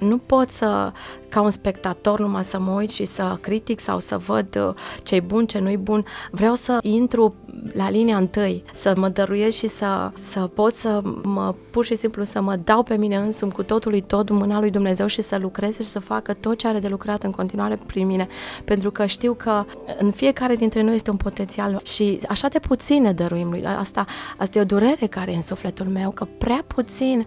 nu 0.00 0.18
pot 0.18 0.50
să, 0.50 0.92
ca 1.28 1.40
un 1.40 1.50
spectator, 1.50 2.18
numai 2.18 2.44
să 2.44 2.58
mă 2.58 2.70
uit 2.70 2.90
și 2.90 3.04
să 3.04 3.38
critic 3.40 3.80
sau 3.80 3.98
să 3.98 4.18
văd 4.18 4.56
uh, 4.56 4.74
ce-i 5.02 5.20
bun, 5.20 5.46
ce 5.46 5.58
nu-i 5.58 5.76
bun. 5.76 6.04
Vreau 6.30 6.54
să 6.54 6.78
intru 6.82 7.34
la 7.72 7.90
linia 7.90 8.16
întâi, 8.16 8.64
să 8.74 8.94
mă 8.96 9.08
dăruiesc 9.08 9.56
și 9.56 9.68
să, 9.68 10.10
să 10.14 10.40
pot 10.40 10.74
să 10.74 11.02
mă, 11.22 11.54
pur 11.70 11.84
și 11.84 11.94
simplu, 11.96 12.24
să 12.24 12.40
mă 12.40 12.56
dau 12.56 12.82
pe 12.82 12.96
mine 12.96 13.16
însumi 13.16 13.52
cu 13.52 13.62
totul 13.62 14.00
tot 14.00 14.28
în 14.28 14.36
mâna 14.36 14.60
lui 14.60 14.70
Dumnezeu 14.70 15.06
și 15.06 15.22
să 15.22 15.38
lucreze 15.38 15.82
și 15.82 15.88
să 15.88 15.98
facă 15.98 16.32
tot 16.32 16.58
ce 16.58 16.66
are 16.66 16.78
de 16.78 16.88
lucrat 16.88 17.22
în 17.22 17.30
continuare 17.30 17.78
prin 17.86 18.06
mine. 18.06 18.28
Pentru 18.64 18.90
că 18.90 19.06
știu 19.06 19.34
că 19.34 19.64
în 19.98 20.10
fiecare 20.10 20.54
dintre 20.54 20.82
noi 20.82 20.94
este 20.94 21.10
un 21.10 21.16
potențial 21.16 21.80
și 21.84 22.18
așa 22.28 22.48
de 22.48 22.58
puțin 22.58 23.02
ne 23.02 23.12
dăruim 23.12 23.48
lui. 23.50 23.66
Asta, 23.66 24.04
asta 24.36 24.58
e 24.58 24.62
o 24.62 24.64
durere 24.64 25.06
care 25.06 25.32
e 25.32 25.34
în 25.34 25.42
sufletul 25.42 25.86
meu, 25.86 26.10
că 26.10 26.26
prea 26.38 26.64
puțin 26.66 27.26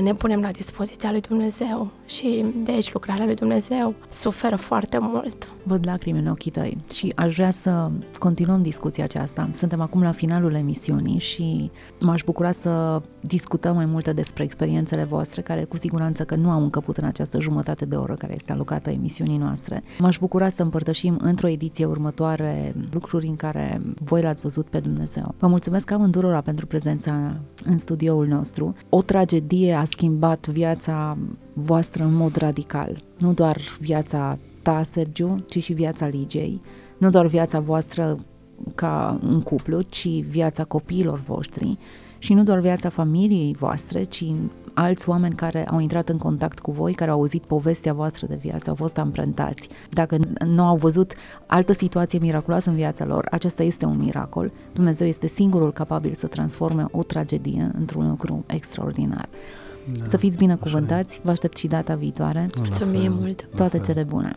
ne 0.00 0.14
punem 0.14 0.40
la 0.40 0.50
dispoziția 0.50 1.10
lui 1.10 1.20
Dumnezeu 1.20 1.90
și 2.10 2.44
de 2.64 2.72
aici 2.72 2.92
lucrarea 2.92 3.24
lui 3.24 3.34
Dumnezeu 3.34 3.94
suferă 4.10 4.56
foarte 4.56 4.98
mult. 5.00 5.54
Văd 5.62 5.86
lacrimi 5.86 6.18
în 6.18 6.26
ochii 6.26 6.50
tăi 6.50 6.76
și 6.92 7.12
aș 7.16 7.34
vrea 7.34 7.50
să 7.50 7.90
continuăm 8.18 8.62
discuția 8.62 9.04
aceasta. 9.04 9.48
Suntem 9.52 9.80
acum 9.80 10.02
la 10.02 10.12
finalul 10.12 10.54
emisiunii 10.54 11.18
și 11.18 11.70
m-aș 12.00 12.22
bucura 12.24 12.50
să 12.50 13.02
discutăm 13.20 13.74
mai 13.74 13.86
multe 13.86 14.12
despre 14.12 14.42
experiențele 14.42 15.04
voastre, 15.04 15.40
care 15.42 15.64
cu 15.64 15.76
siguranță 15.76 16.24
că 16.24 16.34
nu 16.34 16.50
au 16.50 16.62
încăput 16.62 16.96
în 16.96 17.04
această 17.04 17.40
jumătate 17.40 17.84
de 17.84 17.96
oră 17.96 18.14
care 18.14 18.34
este 18.34 18.52
alocată 18.52 18.90
emisiunii 18.90 19.38
noastre. 19.38 19.82
M-aș 19.98 20.18
bucura 20.18 20.48
să 20.48 20.62
împărtășim 20.62 21.18
într-o 21.22 21.48
ediție 21.48 21.84
următoare 21.84 22.74
lucruri 22.92 23.26
în 23.26 23.36
care 23.36 23.80
voi 24.04 24.22
l-ați 24.22 24.42
văzut 24.42 24.66
pe 24.66 24.80
Dumnezeu. 24.80 25.34
Vă 25.38 25.46
mulțumesc 25.46 25.90
amândurora 25.90 26.40
pentru 26.40 26.66
prezența 26.66 27.36
în 27.64 27.78
studioul 27.78 28.26
nostru. 28.26 28.74
O 28.88 29.02
tragedie 29.02 29.72
a 29.72 29.84
schimbat 29.84 30.46
viața 30.46 31.16
voastră 31.60 32.04
în 32.04 32.14
mod 32.14 32.36
radical. 32.36 33.02
Nu 33.18 33.32
doar 33.32 33.60
viața 33.80 34.38
ta, 34.62 34.82
Sergiu, 34.82 35.44
ci 35.48 35.62
și 35.62 35.72
viața 35.72 36.06
Ligiei. 36.06 36.60
Nu 36.98 37.10
doar 37.10 37.26
viața 37.26 37.60
voastră 37.60 38.18
ca 38.74 39.18
un 39.22 39.40
cuplu, 39.40 39.80
ci 39.80 40.08
viața 40.22 40.64
copiilor 40.64 41.18
voștri 41.18 41.78
și 42.18 42.34
nu 42.34 42.42
doar 42.42 42.58
viața 42.58 42.88
familiei 42.88 43.54
voastre, 43.58 44.04
ci 44.04 44.24
alți 44.74 45.08
oameni 45.08 45.34
care 45.34 45.66
au 45.66 45.80
intrat 45.80 46.08
în 46.08 46.18
contact 46.18 46.58
cu 46.58 46.70
voi, 46.70 46.92
care 46.92 47.10
au 47.10 47.18
auzit 47.18 47.42
povestea 47.42 47.92
voastră 47.92 48.26
de 48.26 48.38
viață, 48.40 48.70
au 48.70 48.76
fost 48.76 48.98
amprentați. 48.98 49.68
Dacă 49.90 50.18
nu 50.46 50.62
au 50.62 50.76
văzut 50.76 51.12
altă 51.46 51.72
situație 51.72 52.18
miraculoasă 52.18 52.70
în 52.70 52.76
viața 52.76 53.04
lor, 53.04 53.26
acesta 53.30 53.62
este 53.62 53.84
un 53.84 53.98
miracol. 53.98 54.52
Dumnezeu 54.72 55.06
este 55.06 55.26
singurul 55.26 55.72
capabil 55.72 56.14
să 56.14 56.26
transforme 56.26 56.86
o 56.90 57.02
tragedie 57.02 57.70
într-un 57.78 58.08
lucru 58.08 58.44
extraordinar. 58.46 59.28
Da, 59.98 60.04
să 60.06 60.16
fiți 60.16 60.38
binecuvântați, 60.38 61.20
vă 61.22 61.30
aștept 61.30 61.56
și 61.56 61.66
data 61.66 61.94
viitoare. 61.94 62.46
Mulțumim 62.56 63.12
mult! 63.12 63.48
Toate 63.56 63.78
cele 63.78 64.02
bune! 64.02 64.36